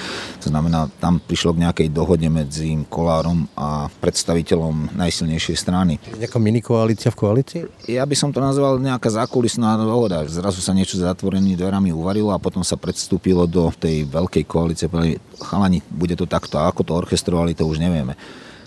To 0.42 0.48
znamená, 0.48 0.88
tam 0.98 1.20
prišlo 1.20 1.54
k 1.54 1.68
nejakej 1.68 1.90
dohode 1.94 2.26
medzi 2.28 2.74
Kolárom 2.90 3.46
a 3.54 3.88
predstaviteľom 4.02 4.98
najsilnejšej 4.98 5.56
strany. 5.56 6.02
Nejaká 6.18 6.42
minikoalícia 6.42 7.14
v 7.14 7.20
koalícii? 7.22 7.62
Ja 7.88 8.04
by 8.04 8.16
som 8.18 8.34
to 8.34 8.42
nazval 8.42 8.82
nejaká 8.82 9.14
zákulisná 9.14 9.78
dohoda. 9.78 10.26
Zrazu 10.26 10.60
sa 10.60 10.74
niečo 10.74 10.98
za 10.98 11.14
zatvorenými 11.14 11.54
dverami 11.54 11.94
uvarilo 11.94 12.34
a 12.34 12.42
potom 12.42 12.66
sa 12.66 12.74
predstúpilo 12.76 13.46
do 13.46 13.70
tej 13.78 14.10
veľkej 14.10 14.44
koalície. 14.50 14.90
Chalani, 15.38 15.86
bude 15.94 16.18
to 16.18 16.26
takto. 16.26 16.58
A 16.58 16.74
ako 16.74 16.82
to 16.82 16.98
orchestrovali, 16.98 17.54
to 17.54 17.70
už 17.70 17.78
nevieme. 17.78 18.18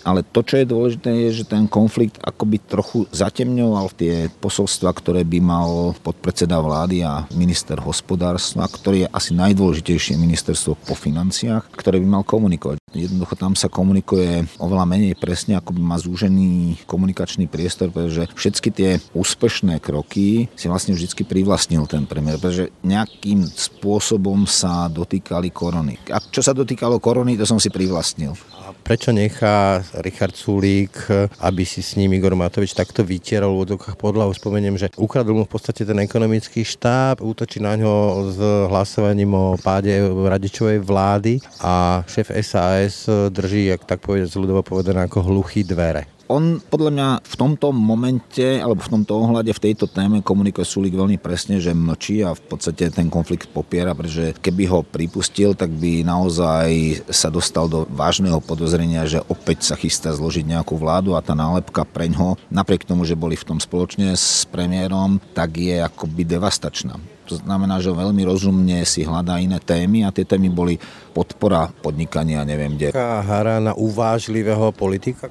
Ale 0.07 0.23
to, 0.23 0.39
čo 0.39 0.63
je 0.63 0.71
dôležité, 0.71 1.11
je, 1.11 1.43
že 1.43 1.51
ten 1.51 1.67
konflikt 1.67 2.15
akoby 2.23 2.63
trochu 2.63 3.03
zatemňoval 3.11 3.91
tie 3.91 4.31
posolstva, 4.39 4.95
ktoré 4.95 5.27
by 5.27 5.39
mal 5.43 5.91
podpredseda 5.99 6.63
vlády 6.63 7.03
a 7.03 7.27
minister 7.35 7.75
hospodárstva, 7.83 8.71
ktorý 8.71 9.03
je 9.03 9.11
asi 9.11 9.35
najdôležitejšie 9.35 10.15
ministerstvo 10.15 10.79
po 10.79 10.95
financiách, 10.95 11.67
ktoré 11.75 11.99
by 11.99 12.07
mal 12.07 12.23
komunikovať. 12.23 12.79
Jednoducho 12.95 13.35
tam 13.35 13.51
sa 13.59 13.67
komunikuje 13.67 14.47
oveľa 14.63 14.87
menej 14.87 15.19
presne, 15.19 15.59
ako 15.59 15.75
by 15.75 15.81
má 15.83 15.99
zúžený 15.99 16.79
komunikačný 16.87 17.51
priestor, 17.51 17.91
pretože 17.91 18.31
všetky 18.31 18.69
tie 18.71 18.89
úspešné 19.11 19.83
kroky 19.83 20.47
si 20.55 20.71
vlastne 20.71 20.95
vždy 20.95 21.27
privlastnil 21.27 21.83
ten 21.83 22.07
premiér, 22.07 22.39
pretože 22.39 22.71
nejakým 22.87 23.43
spôsobom 23.43 24.47
sa 24.47 24.87
dotýkali 24.87 25.51
korony. 25.51 25.99
A 26.07 26.23
čo 26.23 26.39
sa 26.39 26.55
dotýkalo 26.55 27.03
korony, 27.03 27.35
to 27.35 27.43
som 27.43 27.59
si 27.59 27.67
privlastnil. 27.67 28.39
A 28.63 28.71
prečo 28.71 29.11
nechá 29.11 29.83
Richard 30.01 30.35
Sulík, 30.35 30.93
aby 31.39 31.63
si 31.63 31.85
s 31.85 31.95
ním 31.95 32.13
Igor 32.17 32.35
Matovič 32.35 32.73
takto 32.73 33.05
vytieral 33.05 33.53
v 33.53 33.63
údokách 33.69 33.95
podlahu? 33.95 34.33
Spomeniem, 34.33 34.75
že 34.75 34.91
ukradol 34.97 35.41
mu 35.41 35.43
v 35.45 35.53
podstate 35.53 35.85
ten 35.85 35.97
ekonomický 36.01 36.65
štáb, 36.65 37.21
útočí 37.21 37.61
na 37.61 37.77
ňo 37.77 37.95
s 38.33 38.39
hlasovaním 38.67 39.31
o 39.37 39.45
páde 39.61 40.01
radičovej 40.09 40.81
vlády 40.81 41.39
a 41.61 42.01
šéf 42.09 42.33
SAS 42.41 43.07
drží, 43.29 43.71
jak 43.71 43.85
tak 43.85 44.01
povedať, 44.01 44.33
ľudovo 44.33 44.65
povedané, 44.65 45.05
ako 45.05 45.23
hluchý 45.23 45.61
dvere. 45.61 46.16
On 46.27 46.59
podľa 46.59 46.91
mňa 46.91 47.09
v 47.23 47.35
tomto 47.39 47.71
momente, 47.71 48.59
alebo 48.59 48.83
v 48.83 48.99
tomto 48.99 49.15
ohľade, 49.15 49.55
v 49.55 49.63
tejto 49.71 49.87
téme 49.87 50.19
komunikuje 50.19 50.67
Sulik 50.67 50.91
veľmi 50.91 51.15
presne, 51.15 51.63
že 51.63 51.71
mlčí 51.71 52.19
a 52.19 52.35
v 52.35 52.43
podstate 52.51 52.91
ten 52.91 53.07
konflikt 53.07 53.47
popiera, 53.47 53.95
pretože 53.95 54.35
keby 54.43 54.63
ho 54.67 54.79
pripustil, 54.83 55.55
tak 55.55 55.71
by 55.71 56.03
naozaj 56.03 56.99
sa 57.07 57.31
dostal 57.31 57.71
do 57.71 57.87
vážneho 57.87 58.43
podozrenia, 58.43 59.07
že 59.07 59.23
opäť 59.31 59.71
sa 59.71 59.79
chystá 59.79 60.11
zložiť 60.11 60.43
nejakú 60.43 60.75
vládu 60.75 61.15
a 61.15 61.23
tá 61.23 61.31
nálepka 61.31 61.87
preňho, 61.87 62.35
napriek 62.51 62.83
tomu, 62.83 63.07
že 63.07 63.15
boli 63.15 63.39
v 63.39 63.47
tom 63.47 63.59
spoločne 63.63 64.11
s 64.11 64.43
premiérom, 64.51 65.23
tak 65.31 65.55
je 65.55 65.79
akoby 65.79 66.27
devastačná. 66.27 67.16
To 67.27 67.35
znamená, 67.35 67.83
že 67.83 67.91
veľmi 67.91 68.23
rozumne 68.23 68.81
si 68.87 69.03
hľadá 69.03 69.37
iné 69.43 69.59
témy 69.59 70.07
a 70.07 70.15
tie 70.15 70.23
témy 70.23 70.47
boli 70.47 70.79
podpora 71.11 71.67
podnikania, 71.83 72.47
neviem 72.47 72.79
kde. 72.79 72.95
Taká 72.95 73.19
hra 73.25 73.57
na 73.59 73.73
uvážlivého 73.75 74.71
politika? 74.71 75.27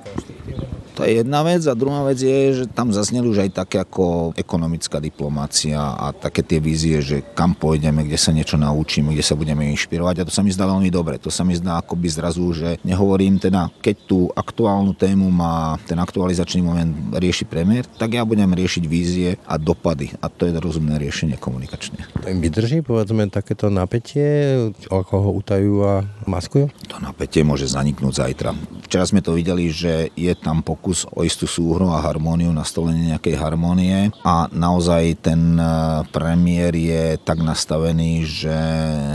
To 0.96 1.04
je 1.04 1.20
jedna 1.20 1.44
vec 1.44 1.61
a 1.68 1.76
druhá 1.76 2.00
vec 2.09 2.24
je, 2.24 2.64
že 2.64 2.72
tam 2.72 2.88
zazneli 2.88 3.28
už 3.28 3.44
aj 3.44 3.50
také 3.52 3.85
ako 3.85 4.32
ekonomická 4.32 4.96
diplomácia 4.96 5.76
a 5.76 6.09
také 6.16 6.40
tie 6.40 6.56
vízie, 6.56 7.04
že 7.04 7.20
kam 7.37 7.52
pôjdeme, 7.52 8.00
kde 8.00 8.16
sa 8.16 8.32
niečo 8.32 8.56
naučíme, 8.56 9.12
kde 9.12 9.20
sa 9.20 9.37
budeme 9.37 9.68
inšpirovať 9.76 10.24
a 10.24 10.26
to 10.26 10.32
sa 10.32 10.40
mi 10.40 10.56
zdá 10.56 10.64
veľmi 10.64 10.88
dobre. 10.88 11.20
To 11.20 11.28
sa 11.28 11.44
mi 11.44 11.52
zdá 11.52 11.85
akoby 11.85 12.09
zrazu, 12.09 12.48
že 12.56 12.80
nehovorím 12.80 13.37
teda, 13.37 13.68
keď 13.85 13.96
tú 14.09 14.32
aktuálnu 14.32 14.96
tému 14.96 15.28
má 15.28 15.76
ten 15.85 16.00
aktualizačný 16.00 16.64
moment 16.64 17.12
rieši 17.12 17.44
premiér, 17.44 17.85
tak 18.00 18.16
ja 18.16 18.24
budem 18.24 18.48
riešiť 18.48 18.85
vízie 18.88 19.37
a 19.44 19.61
dopady 19.61 20.16
a 20.24 20.32
to 20.32 20.48
je 20.48 20.56
rozumné 20.56 20.96
riešenie 20.96 21.37
komunikačne. 21.37 21.86
To 21.92 22.27
im 22.33 22.40
vydrží, 22.40 22.81
povedzme, 22.81 23.29
takéto 23.29 23.68
napätie, 23.68 24.57
ako 24.88 25.14
ho 25.20 25.31
utajú 25.37 25.75
a 25.85 25.94
maskujú? 26.25 26.72
To 26.88 26.96
napätie 27.03 27.44
môže 27.44 27.68
zaniknúť 27.68 28.25
zajtra. 28.25 28.57
Včera 28.87 29.05
sme 29.05 29.20
to 29.20 29.35
videli, 29.35 29.68
že 29.68 30.14
je 30.14 30.33
tam 30.38 30.62
pokus 30.62 30.87
pokus 30.87 31.03
o 31.11 31.27
istú 31.27 31.51
súhru 31.51 31.90
a 31.90 31.99
harmóniu, 31.99 32.55
nastolenie 32.55 33.11
nejakej 33.11 33.35
harmónie 33.35 34.14
a 34.22 34.46
naozaj 34.55 35.18
ten 35.18 35.59
e, 35.59 35.66
premiér 36.14 36.72
je 36.79 37.05
tak 37.20 37.42
nastavený, 37.42 38.22
že 38.22 38.59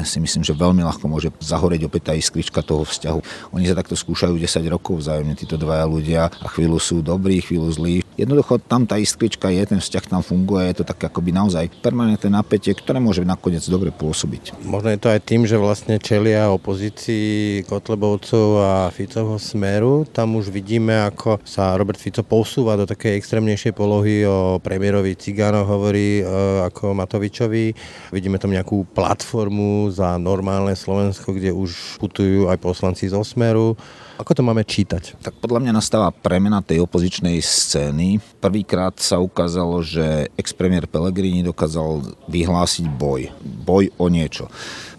si 0.04 0.20
myslím, 0.20 0.44
že 0.44 0.52
veľmi 0.52 0.84
ľahko 0.84 1.08
môže 1.08 1.32
zahoreť 1.40 1.88
opäť 1.88 2.12
tá 2.12 2.14
iskrička 2.14 2.60
toho 2.60 2.84
vzťahu. 2.84 3.54
Oni 3.56 3.64
sa 3.70 3.78
takto 3.78 3.96
skúšajú 3.96 4.36
10 4.36 4.68
rokov 4.68 5.00
vzájomne, 5.00 5.32
títo 5.40 5.56
dvaja 5.56 5.88
ľudia 5.88 6.28
a 6.28 6.48
chvíľu 6.52 6.76
sú 6.76 7.00
dobrí, 7.00 7.40
chvíľu 7.40 7.72
zlí. 7.72 8.01
Jednoducho 8.20 8.60
tam 8.60 8.84
tá 8.84 9.00
iskrička 9.00 9.48
je, 9.48 9.64
ten 9.64 9.80
vzťah 9.80 10.06
tam 10.12 10.22
funguje, 10.22 10.68
je 10.68 10.84
to 10.84 10.86
tak 10.88 11.00
akoby 11.00 11.32
naozaj 11.32 11.72
permanentné 11.80 12.28
napätie, 12.28 12.76
ktoré 12.76 13.00
môže 13.00 13.24
nakoniec 13.24 13.64
dobre 13.72 13.90
pôsobiť. 13.96 14.60
Možno 14.68 14.92
je 14.92 15.00
to 15.00 15.08
aj 15.08 15.20
tým, 15.24 15.48
že 15.48 15.56
vlastne 15.56 15.96
čelia 15.96 16.52
opozícii 16.52 17.64
Kotlebovcov 17.66 18.48
a 18.60 18.74
Ficovho 18.92 19.40
smeru. 19.40 20.04
Tam 20.04 20.36
už 20.36 20.52
vidíme, 20.52 21.08
ako 21.08 21.40
sa 21.48 21.74
Robert 21.80 21.98
Fico 21.98 22.22
posúva 22.22 22.76
do 22.76 22.84
takej 22.84 23.16
extrémnejšej 23.16 23.74
polohy 23.74 24.28
o 24.28 24.60
premiérovi 24.60 25.16
Cigánoch 25.16 25.68
hovorí 25.72 26.20
e, 26.20 26.24
ako 26.68 26.92
Matovičovi. 26.92 27.74
Vidíme 28.12 28.38
tam 28.38 28.52
nejakú 28.52 28.84
platformu 28.92 29.88
za 29.88 30.20
normálne 30.20 30.76
Slovensko, 30.76 31.32
kde 31.32 31.56
už 31.56 31.98
putujú 31.98 32.52
aj 32.52 32.60
poslanci 32.60 33.08
zo 33.08 33.24
Smeru. 33.24 33.80
Ako 34.22 34.38
to 34.38 34.46
máme 34.46 34.62
čítať? 34.62 35.18
Tak 35.18 35.42
podľa 35.42 35.66
mňa 35.66 35.74
nastáva 35.74 36.14
premena 36.14 36.62
tej 36.62 36.86
opozičnej 36.86 37.42
scény. 37.42 38.22
Prvýkrát 38.42 38.98
sa 38.98 39.22
ukázalo, 39.22 39.86
že 39.86 40.34
ex-premiér 40.34 40.90
Pellegrini 40.90 41.46
dokázal 41.46 42.18
vyhlásiť 42.26 42.90
boj. 42.90 43.30
Boj 43.46 43.94
o 44.02 44.10
niečo 44.10 44.50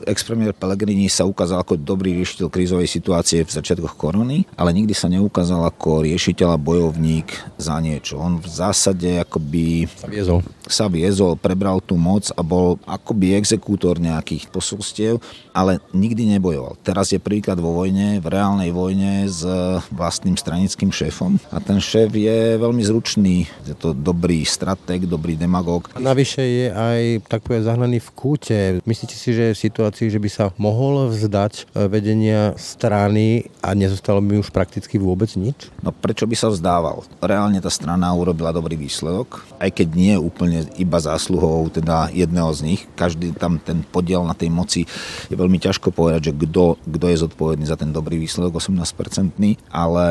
ex-premiér 0.07 0.53
Pellegrini 0.55 1.07
sa 1.07 1.25
ukázal 1.27 1.63
ako 1.63 1.79
dobrý 1.79 2.15
riešiteľ 2.19 2.47
krízovej 2.51 2.89
situácie 2.91 3.47
v 3.47 3.55
začiatkoch 3.55 3.95
korony, 3.95 4.45
ale 4.59 4.75
nikdy 4.75 4.93
sa 4.93 5.07
neukázal 5.09 5.63
ako 5.63 6.03
riešiteľ 6.07 6.59
a 6.59 6.59
bojovník 6.59 7.29
za 7.57 7.79
niečo. 7.79 8.19
On 8.19 8.39
v 8.39 8.49
zásade 8.49 9.23
akoby 9.23 9.87
sa 9.87 10.09
viezol. 10.11 10.39
sa 10.67 10.87
viezol, 10.91 11.39
prebral 11.39 11.79
tú 11.83 11.95
moc 11.95 12.29
a 12.35 12.43
bol 12.43 12.79
akoby 12.87 13.39
exekútor 13.39 14.03
nejakých 14.03 14.51
posolstiev, 14.51 15.23
ale 15.55 15.79
nikdy 15.95 16.27
nebojoval. 16.37 16.79
Teraz 16.83 17.15
je 17.15 17.23
príklad 17.23 17.61
vo 17.63 17.77
vojne, 17.77 18.19
v 18.19 18.27
reálnej 18.27 18.75
vojne 18.75 19.31
s 19.31 19.47
vlastným 19.95 20.35
stranickým 20.35 20.91
šéfom 20.91 21.39
a 21.53 21.63
ten 21.63 21.79
šéf 21.79 22.11
je 22.13 22.59
veľmi 22.59 22.83
zručný, 22.83 23.32
je 23.65 23.75
to 23.79 23.95
dobrý 23.95 24.43
strateg, 24.43 25.07
dobrý 25.07 25.39
demagóg. 25.39 25.89
A 25.95 26.01
navyše 26.03 26.43
je 26.43 26.67
aj 26.73 27.01
tak 27.31 27.47
povedať 27.47 27.69
zahnaný 27.71 27.99
v 28.03 28.11
kúte. 28.13 28.59
Myslíte 28.85 29.15
si, 29.17 29.31
že 29.33 29.55
situácia 29.55 29.93
situácii, 29.93 30.15
že 30.15 30.23
by 30.23 30.31
sa 30.31 30.45
mohol 30.57 31.13
vzdať 31.13 31.53
e, 31.55 31.63
vedenia 31.87 32.57
strany 32.57 33.51
a 33.61 33.77
nezostalo 33.77 34.25
by 34.25 34.41
už 34.41 34.49
prakticky 34.49 34.97
vôbec 34.97 35.29
nič? 35.37 35.69
No 35.85 35.93
prečo 35.93 36.25
by 36.25 36.37
sa 36.39 36.49
vzdával? 36.49 37.05
Reálne 37.21 37.61
tá 37.61 37.69
strana 37.69 38.09
urobila 38.17 38.55
dobrý 38.57 38.81
výsledok, 38.81 39.45
aj 39.61 39.71
keď 39.77 39.89
nie 39.93 40.15
úplne 40.17 40.65
iba 40.81 40.99
zásluhou 40.99 41.69
teda 41.69 42.09
jedného 42.11 42.51
z 42.57 42.61
nich. 42.63 42.81
Každý 42.97 43.37
tam 43.37 43.61
ten 43.61 43.85
podiel 43.85 44.25
na 44.25 44.33
tej 44.33 44.49
moci 44.49 44.89
je 45.29 45.37
veľmi 45.37 45.61
ťažko 45.61 45.93
povedať, 45.93 46.33
že 46.33 46.37
kto, 46.37 46.81
kto 46.81 47.07
je 47.13 47.23
zodpovedný 47.23 47.69
za 47.69 47.77
ten 47.77 47.93
dobrý 47.93 48.17
výsledok 48.17 48.59
18-percentný, 48.59 49.61
ale 49.69 50.07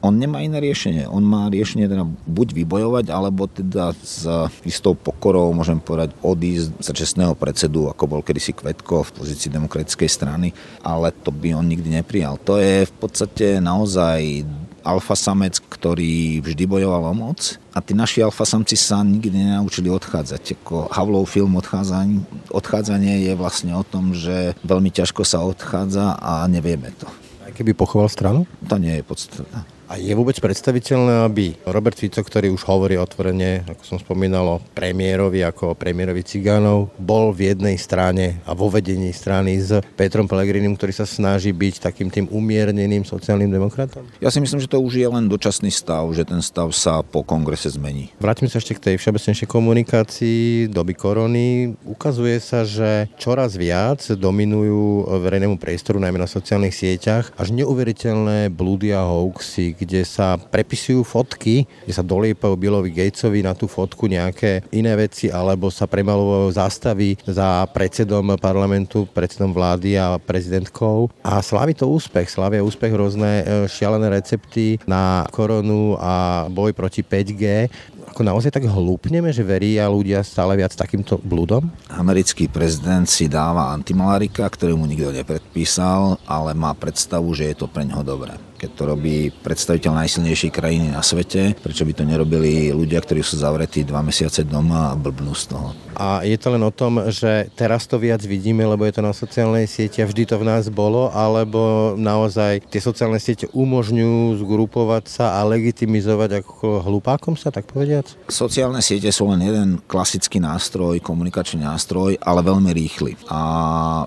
on 0.00 0.16
nemá 0.16 0.40
iné 0.40 0.58
riešenie. 0.58 1.04
On 1.10 1.22
má 1.22 1.52
riešenie 1.52 1.86
teda 1.86 2.08
buď 2.24 2.48
vybojovať, 2.66 3.14
alebo 3.14 3.46
teda 3.46 3.94
s 3.94 4.26
istou 4.66 4.98
pokorou, 4.98 5.54
môžem 5.54 5.78
povedať, 5.78 6.18
odísť 6.18 6.82
za 6.82 6.90
čestného 6.90 7.38
predsedu, 7.38 7.86
ako 7.86 8.18
bol 8.18 8.20
kedysi 8.26 8.50
Kvetko 8.50 9.06
v 9.06 9.14
pozícii 9.14 9.54
demokratickej 9.54 10.10
strany, 10.10 10.50
ale 10.82 11.14
to 11.14 11.30
by 11.30 11.54
on 11.54 11.70
nikdy 11.70 11.94
neprijal. 11.94 12.34
To 12.42 12.58
je 12.58 12.90
v 12.90 12.94
podstate 12.98 13.62
naozaj 13.62 14.42
alfa 14.86 15.18
samec, 15.18 15.58
ktorý 15.66 16.38
vždy 16.42 16.62
bojoval 16.66 17.10
o 17.10 17.14
moc 17.14 17.58
a 17.74 17.82
tí 17.82 17.90
naši 17.90 18.22
alfa 18.22 18.46
samci 18.46 18.78
sa 18.78 19.02
nikdy 19.02 19.34
nenaučili 19.34 19.90
odchádzať. 19.90 20.62
Ako 20.62 20.90
Havlov 20.94 21.26
film 21.26 21.58
odchádzanie, 21.58 22.22
odchádzanie 22.54 23.26
je 23.26 23.32
vlastne 23.34 23.74
o 23.74 23.82
tom, 23.82 24.14
že 24.14 24.54
veľmi 24.62 24.94
ťažko 24.94 25.26
sa 25.26 25.42
odchádza 25.42 26.18
a 26.18 26.46
nevieme 26.46 26.94
to. 26.94 27.10
Aj 27.42 27.50
keby 27.50 27.74
pochoval 27.74 28.06
stranu? 28.06 28.46
To 28.70 28.78
nie 28.78 28.94
je 28.94 29.02
podstatné. 29.02 29.75
A 29.86 30.02
je 30.02 30.10
vôbec 30.18 30.34
predstaviteľné, 30.42 31.30
aby 31.30 31.54
Robert 31.62 31.94
Fico, 31.94 32.18
ktorý 32.18 32.50
už 32.50 32.66
hovorí 32.66 32.98
otvorene, 32.98 33.62
ako 33.70 33.82
som 33.86 33.98
spomínal, 34.02 34.58
o 34.58 34.62
premiérovi 34.74 35.46
ako 35.46 35.72
o 35.72 35.78
premiérovi 35.78 36.26
Cigánov, 36.26 36.90
bol 36.98 37.30
v 37.30 37.54
jednej 37.54 37.78
strane 37.78 38.42
a 38.42 38.50
vo 38.50 38.66
vedení 38.66 39.14
strany 39.14 39.54
s 39.62 39.78
Petrom 39.94 40.26
Pelegrinim, 40.26 40.74
ktorý 40.74 40.90
sa 40.90 41.06
snaží 41.06 41.54
byť 41.54 41.86
takým 41.86 42.10
tým 42.10 42.26
umierneným 42.34 43.06
sociálnym 43.06 43.46
demokratom? 43.46 44.02
Ja 44.18 44.34
si 44.34 44.42
myslím, 44.42 44.58
že 44.58 44.66
to 44.66 44.82
už 44.82 44.98
je 44.98 45.06
len 45.06 45.30
dočasný 45.30 45.70
stav, 45.70 46.10
že 46.10 46.26
ten 46.26 46.42
stav 46.42 46.74
sa 46.74 47.06
po 47.06 47.22
kongrese 47.22 47.70
zmení. 47.70 48.10
Vrátim 48.18 48.50
sa 48.50 48.58
ešte 48.58 48.74
k 48.74 48.82
tej 48.90 48.94
všeobecnejšej 48.98 49.46
komunikácii 49.46 50.66
doby 50.66 50.98
korony. 50.98 51.78
Ukazuje 51.86 52.42
sa, 52.42 52.66
že 52.66 53.06
čoraz 53.22 53.54
viac 53.54 54.02
dominujú 54.02 55.14
verejnému 55.22 55.62
priestoru, 55.62 56.02
najmä 56.02 56.18
na 56.18 56.26
sociálnych 56.26 56.74
sieťach, 56.74 57.30
až 57.38 57.54
neuveriteľné 57.54 58.50
blúdy 58.50 58.90
a 58.90 59.06
hoaxy, 59.06 59.75
kde 59.78 60.02
sa 60.02 60.40
prepisujú 60.40 61.04
fotky, 61.04 61.68
kde 61.84 61.92
sa 61.92 62.02
doliepajú 62.02 62.56
Billovi 62.56 62.90
Gatesovi 62.90 63.44
na 63.44 63.52
tú 63.52 63.68
fotku 63.68 64.08
nejaké 64.08 64.64
iné 64.72 64.96
veci, 64.96 65.28
alebo 65.28 65.68
sa 65.68 65.84
premalujú 65.84 66.56
zástavy 66.56 67.20
za 67.28 67.68
predsedom 67.70 68.40
parlamentu, 68.40 69.04
predsedom 69.12 69.52
vlády 69.52 70.00
a 70.00 70.16
prezidentkou. 70.16 71.12
A 71.20 71.44
slaví 71.44 71.76
to 71.76 71.86
úspech, 71.86 72.32
slavia 72.32 72.64
úspech 72.64 72.92
rôzne 72.96 73.30
e, 73.40 73.44
šialené 73.68 74.08
recepty 74.16 74.80
na 74.88 75.28
koronu 75.30 75.94
a 76.00 76.46
boj 76.48 76.72
proti 76.72 77.04
5G 77.04 77.68
ako 78.16 78.24
naozaj 78.24 78.48
tak 78.48 78.64
hlúpneme, 78.64 79.28
že 79.28 79.44
veria 79.44 79.92
ľudia 79.92 80.24
stále 80.24 80.56
viac 80.56 80.72
takýmto 80.72 81.20
blúdom? 81.20 81.68
Americký 81.92 82.48
prezident 82.48 83.04
si 83.04 83.28
dáva 83.28 83.76
antimalarika, 83.76 84.48
ktorý 84.48 84.72
nikto 84.72 85.12
nepredpísal, 85.12 86.16
ale 86.24 86.56
má 86.56 86.72
predstavu, 86.72 87.36
že 87.36 87.52
je 87.52 87.60
to 87.60 87.68
pre 87.68 87.84
neho 87.84 88.00
dobré 88.00 88.40
keď 88.56 88.70
to 88.72 88.82
robí 88.88 89.30
predstaviteľ 89.30 90.04
najsilnejšej 90.04 90.50
krajiny 90.50 90.88
na 90.90 91.04
svete, 91.04 91.54
prečo 91.60 91.84
by 91.84 91.92
to 91.92 92.08
nerobili 92.08 92.72
ľudia, 92.72 93.04
ktorí 93.04 93.20
sú 93.20 93.36
zavretí 93.36 93.84
dva 93.84 94.00
mesiace 94.00 94.42
doma 94.42 94.92
a 94.92 94.98
blbnú 94.98 95.36
z 95.36 95.44
toho. 95.52 95.85
A 95.96 96.20
je 96.20 96.36
to 96.36 96.52
len 96.52 96.60
o 96.60 96.68
tom, 96.68 97.08
že 97.08 97.48
teraz 97.56 97.88
to 97.88 97.96
viac 97.96 98.20
vidíme, 98.20 98.60
lebo 98.68 98.84
je 98.84 99.00
to 99.00 99.02
na 99.02 99.16
sociálnej 99.16 99.64
sieti 99.64 100.04
a 100.04 100.06
vždy 100.06 100.28
to 100.28 100.36
v 100.36 100.44
nás 100.44 100.68
bolo, 100.68 101.08
alebo 101.08 101.96
naozaj 101.96 102.68
tie 102.68 102.84
sociálne 102.84 103.16
siete 103.16 103.48
umožňujú 103.56 104.36
zgrupovať 104.44 105.04
sa 105.08 105.40
a 105.40 105.48
legitimizovať 105.48 106.44
ako 106.44 106.84
hlupákom 106.84 107.40
sa, 107.40 107.48
tak 107.48 107.72
povediac? 107.72 108.04
Sociálne 108.28 108.84
siete 108.84 109.08
sú 109.08 109.32
len 109.32 109.40
jeden 109.40 109.80
klasický 109.88 110.36
nástroj, 110.36 111.00
komunikačný 111.00 111.64
nástroj, 111.64 112.20
ale 112.20 112.44
veľmi 112.44 112.70
rýchly 112.76 113.16
a 113.32 113.40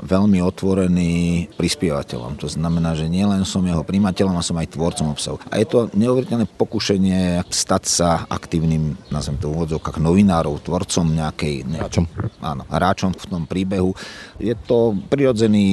veľmi 0.06 0.45
otvorený 0.45 1.49
prispievateľom. 1.58 2.38
To 2.38 2.45
znamená, 2.45 2.93
že 2.93 3.10
nielen 3.10 3.41
som 3.49 3.65
jeho 3.65 3.82
príjmateľom, 3.82 4.38
ale 4.38 4.45
som 4.45 4.62
aj 4.62 4.78
tvorcom 4.78 5.17
obsahu. 5.17 5.41
A 5.49 5.58
je 5.58 5.65
to 5.65 5.89
neuveriteľné 5.97 6.45
pokušenie 6.45 7.41
stať 7.49 7.84
sa 7.89 8.10
aktívnym, 8.30 8.93
nazvem 9.10 9.41
to 9.41 9.49
v 9.49 9.58
úvodzovkách, 9.58 9.97
novinárov, 9.97 10.62
tvorcom 10.62 11.10
nejakej 11.17 11.65
Hráčom. 11.79 12.05
Áno, 12.43 12.67
hráčom 12.67 13.15
v 13.15 13.25
tom 13.25 13.43
príbehu. 13.47 13.95
Je 14.35 14.51
to 14.51 14.99
prirodzený 15.07 15.63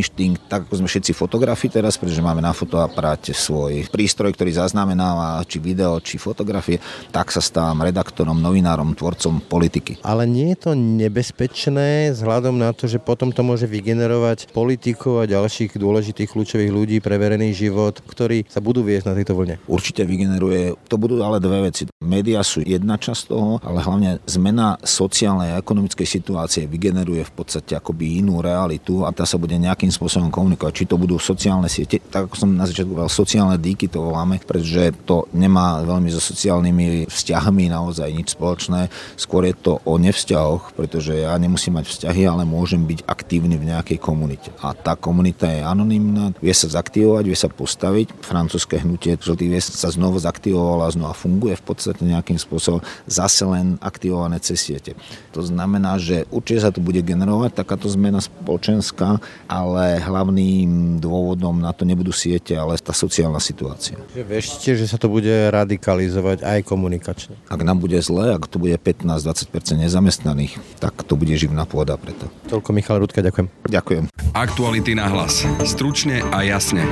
inštinkt, 0.00 0.48
tak 0.48 0.64
ako 0.64 0.80
sme 0.80 0.88
všetci 0.88 1.12
fotografi 1.12 1.68
teraz, 1.68 2.00
pretože 2.00 2.24
máme 2.24 2.40
na 2.40 2.56
fotoaparáte 2.56 3.36
svoj 3.36 3.84
prístroj, 3.92 4.32
ktorý 4.32 4.56
zaznamenáva 4.56 5.44
či 5.44 5.60
video, 5.60 6.00
či 6.00 6.16
fotografie, 6.16 6.80
tak 7.12 7.28
sa 7.28 7.44
stávam 7.44 7.84
redaktorom, 7.84 8.40
novinárom, 8.40 8.96
tvorcom 8.96 9.44
politiky. 9.44 10.00
Ale 10.00 10.24
nie 10.24 10.56
je 10.56 10.58
to 10.64 10.70
nebezpečné 10.72 12.16
vzhľadom 12.16 12.56
na 12.56 12.72
to, 12.72 12.88
že 12.88 12.96
potom 12.96 13.28
to 13.28 13.44
môže 13.44 13.68
vygenerovať 13.68 14.52
politikov 14.56 15.24
a 15.24 15.28
ďalších 15.28 15.76
dôležitých 15.76 16.32
kľúčových 16.32 16.72
ľudí 16.72 16.96
pre 17.04 17.20
verejný 17.20 17.52
život, 17.52 18.00
ktorí 18.00 18.48
sa 18.48 18.64
budú 18.64 18.80
viesť 18.80 19.12
na 19.12 19.16
tejto 19.16 19.36
vlne? 19.36 19.60
Určite 19.68 20.08
vygeneruje, 20.08 20.72
to 20.88 20.96
budú 20.96 21.20
ale 21.20 21.36
dve 21.36 21.68
veci. 21.68 21.84
Média 22.00 22.40
sú 22.40 22.64
jedna 22.64 22.96
časť 22.96 23.22
toho, 23.28 23.60
ale 23.60 23.84
hlavne 23.84 24.10
zmena 24.24 24.80
sociálnej 24.80 25.49
a 25.50 25.60
ekonomickej 25.62 26.06
situácie 26.06 26.66
vygeneruje 26.66 27.22
v 27.26 27.32
podstate 27.32 27.74
akoby 27.78 28.22
inú 28.22 28.42
realitu 28.42 29.02
a 29.06 29.14
tá 29.14 29.26
sa 29.26 29.38
bude 29.38 29.54
nejakým 29.56 29.90
spôsobom 29.90 30.30
komunikovať. 30.30 30.72
Či 30.72 30.84
to 30.90 30.96
budú 31.00 31.16
sociálne 31.18 31.66
siete, 31.66 32.02
tak 32.10 32.30
ako 32.30 32.36
som 32.36 32.50
na 32.54 32.66
začiatku 32.66 32.92
povedal, 32.94 33.12
sociálne 33.12 33.56
díky 33.58 33.88
to 33.88 34.02
voláme, 34.02 34.42
pretože 34.42 34.92
to 35.06 35.30
nemá 35.32 35.82
veľmi 35.86 36.10
so 36.12 36.20
sociálnymi 36.20 37.08
vzťahmi 37.08 37.72
naozaj 37.72 38.08
nič 38.10 38.34
spoločné. 38.34 38.90
Skôr 39.14 39.48
je 39.48 39.54
to 39.56 39.82
o 39.82 39.98
nevzťahoch, 39.98 40.74
pretože 40.74 41.16
ja 41.16 41.34
nemusím 41.40 41.78
mať 41.78 41.86
vzťahy, 41.90 42.22
ale 42.26 42.42
môžem 42.46 42.84
byť 42.84 43.06
aktívny 43.06 43.56
v 43.56 43.70
nejakej 43.72 43.98
komunite. 44.02 44.50
A 44.60 44.74
tá 44.76 44.94
komunita 44.94 45.48
je 45.48 45.62
anonimná, 45.64 46.34
vie 46.38 46.54
sa 46.54 46.68
zaktivovať, 46.70 47.24
vie 47.26 47.38
sa 47.38 47.48
postaviť. 47.48 48.20
Francúzske 48.22 48.78
hnutie 48.80 49.16
Žltý 49.20 49.52
viest 49.52 49.76
sa 49.76 49.92
znovu 49.92 50.16
zaktivovalo 50.16 50.88
a 50.88 50.94
znova 50.94 51.12
funguje 51.12 51.54
v 51.54 51.64
podstate 51.64 52.02
nejakým 52.02 52.40
spôsobom 52.40 52.80
zase 53.04 53.44
len 53.44 53.76
aktivované 53.84 54.40
cez 54.40 54.58
siete. 54.58 54.96
To 55.36 55.39
znamená, 55.42 55.96
že 56.00 56.24
určite 56.28 56.64
sa 56.64 56.70
tu 56.72 56.80
bude 56.84 57.00
generovať 57.00 57.56
takáto 57.56 57.88
zmena 57.88 58.20
spoločenská, 58.20 59.20
ale 59.48 59.98
hlavným 60.00 61.00
dôvodom 61.02 61.60
na 61.60 61.72
to 61.74 61.88
nebudú 61.88 62.12
siete, 62.14 62.56
ale 62.56 62.78
tá 62.80 62.92
sociálna 62.92 63.40
situácia. 63.42 63.98
Vešte, 64.14 64.76
že 64.76 64.86
sa 64.86 64.96
to 65.00 65.10
bude 65.10 65.30
radikalizovať 65.50 66.44
aj 66.44 66.58
komunikačne. 66.66 67.34
Ak 67.48 67.60
nám 67.60 67.80
bude 67.82 67.98
zle, 68.00 68.36
ak 68.36 68.48
tu 68.48 68.56
bude 68.60 68.76
15-20% 68.76 69.80
nezamestnaných, 69.80 70.56
tak 70.80 71.04
to 71.04 71.14
bude 71.16 71.32
živná 71.36 71.64
pôda 71.68 71.96
preto. 72.00 72.28
Toľko 72.48 72.70
Michal 72.72 73.00
Rudka, 73.00 73.20
ďakujem. 73.20 73.46
Ďakujem. 73.68 74.04
Aktuality 74.32 74.96
na 74.96 75.10
hlas. 75.10 75.44
Stručne 75.64 76.24
a 76.32 76.42
jasne. 76.46 76.86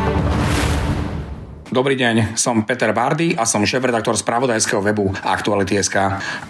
Dobrý 1.68 2.00
deň, 2.00 2.32
som 2.32 2.64
Peter 2.64 2.88
Bardy 2.96 3.36
a 3.36 3.44
som 3.44 3.60
šéf-redaktor 3.60 4.16
spravodajského 4.16 4.80
webu 4.80 5.12
Aktuality.sk. 5.20 6.00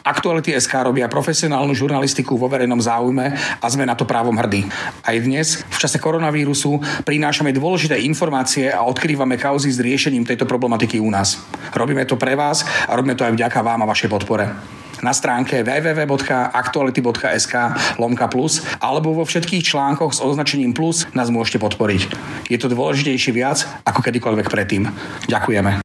Aktuality.sk 0.06 0.70
robia 0.78 1.10
profesionálnu 1.10 1.74
žurnalistiku 1.74 2.38
vo 2.38 2.46
verejnom 2.46 2.78
záujme 2.78 3.34
a 3.58 3.66
sme 3.66 3.82
na 3.82 3.98
to 3.98 4.06
právom 4.06 4.38
hrdí. 4.38 4.70
Aj 5.02 5.18
dnes, 5.18 5.66
v 5.66 5.74
čase 5.74 5.98
koronavírusu, 5.98 7.02
prinášame 7.02 7.50
dôležité 7.50 7.98
informácie 8.06 8.70
a 8.70 8.86
odkrývame 8.86 9.34
kauzy 9.34 9.74
s 9.74 9.82
riešením 9.82 10.22
tejto 10.22 10.46
problematiky 10.46 11.02
u 11.02 11.10
nás. 11.10 11.42
Robíme 11.74 12.06
to 12.06 12.14
pre 12.14 12.38
vás 12.38 12.62
a 12.86 12.94
robíme 12.94 13.18
to 13.18 13.26
aj 13.26 13.34
vďaka 13.34 13.58
vám 13.58 13.82
a 13.82 13.90
vašej 13.90 14.14
podpore 14.14 14.77
na 15.03 15.12
stránke 15.14 15.62
www.aktuality.sk 15.62 17.55
lomka 17.99 18.26
plus 18.30 18.62
alebo 18.82 19.14
vo 19.14 19.24
všetkých 19.24 19.64
článkoch 19.64 20.14
s 20.14 20.20
označením 20.24 20.74
plus 20.74 21.07
nás 21.14 21.30
môžete 21.30 21.59
podporiť. 21.62 22.01
Je 22.53 22.59
to 22.61 22.70
dôležitejšie 22.72 23.32
viac 23.34 23.64
ako 23.84 24.01
kedykoľvek 24.05 24.46
predtým. 24.51 24.88
Ďakujeme. 25.26 25.84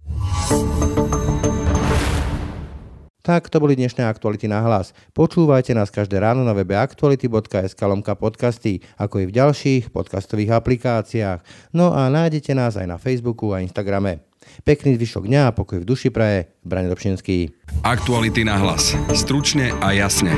Tak 3.23 3.47
to 3.47 3.63
boli 3.63 3.79
dnešné 3.79 4.03
aktuality 4.03 4.51
na 4.51 4.59
hlas. 4.59 4.91
Počúvajte 5.15 5.71
nás 5.71 5.87
každé 5.87 6.19
ráno 6.19 6.43
na 6.43 6.51
webe 6.51 6.75
aktuality.sk 6.75 7.79
lomka 7.87 8.19
podcasty, 8.19 8.83
ako 8.99 9.23
i 9.23 9.25
v 9.31 9.35
ďalších 9.39 9.95
podcastových 9.95 10.51
aplikáciách. 10.59 11.39
No 11.71 11.95
a 11.95 12.11
nájdete 12.11 12.51
nás 12.51 12.75
aj 12.75 12.83
na 12.83 12.99
Facebooku 12.99 13.55
a 13.55 13.63
Instagrame. 13.63 14.32
Pekný 14.63 14.95
zvyšok 14.95 15.27
dňa 15.27 15.41
a 15.49 15.55
pokoj 15.55 15.81
v 15.81 15.87
duši 15.87 16.09
praje. 16.13 16.51
Brane 16.63 16.87
Dobšinský. 16.91 17.51
Aktuality 17.83 18.47
na 18.47 18.59
hlas. 18.59 18.95
Stručne 19.11 19.75
a 19.83 19.91
jasne. 19.91 20.35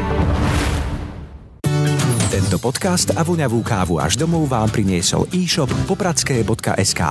Tento 2.35 2.59
podcast 2.59 3.15
a 3.15 3.23
voňavú 3.23 3.63
kávu 3.63 3.95
až 3.95 4.19
domov 4.19 4.51
vám 4.51 4.67
priniesol 4.67 5.23
e-shop 5.31 5.71
popradské.sk. 5.87 7.01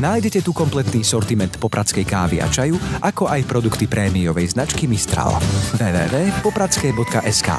Nájdete 0.00 0.40
tu 0.40 0.56
kompletný 0.56 1.04
sortiment 1.04 1.52
popradskej 1.60 2.08
kávy 2.08 2.40
a 2.40 2.48
čaju, 2.48 2.80
ako 3.04 3.28
aj 3.28 3.44
produkty 3.44 3.84
prémiovej 3.84 4.56
značky 4.56 4.88
Mistral. 4.88 5.36
www.popradské.sk 5.76 7.50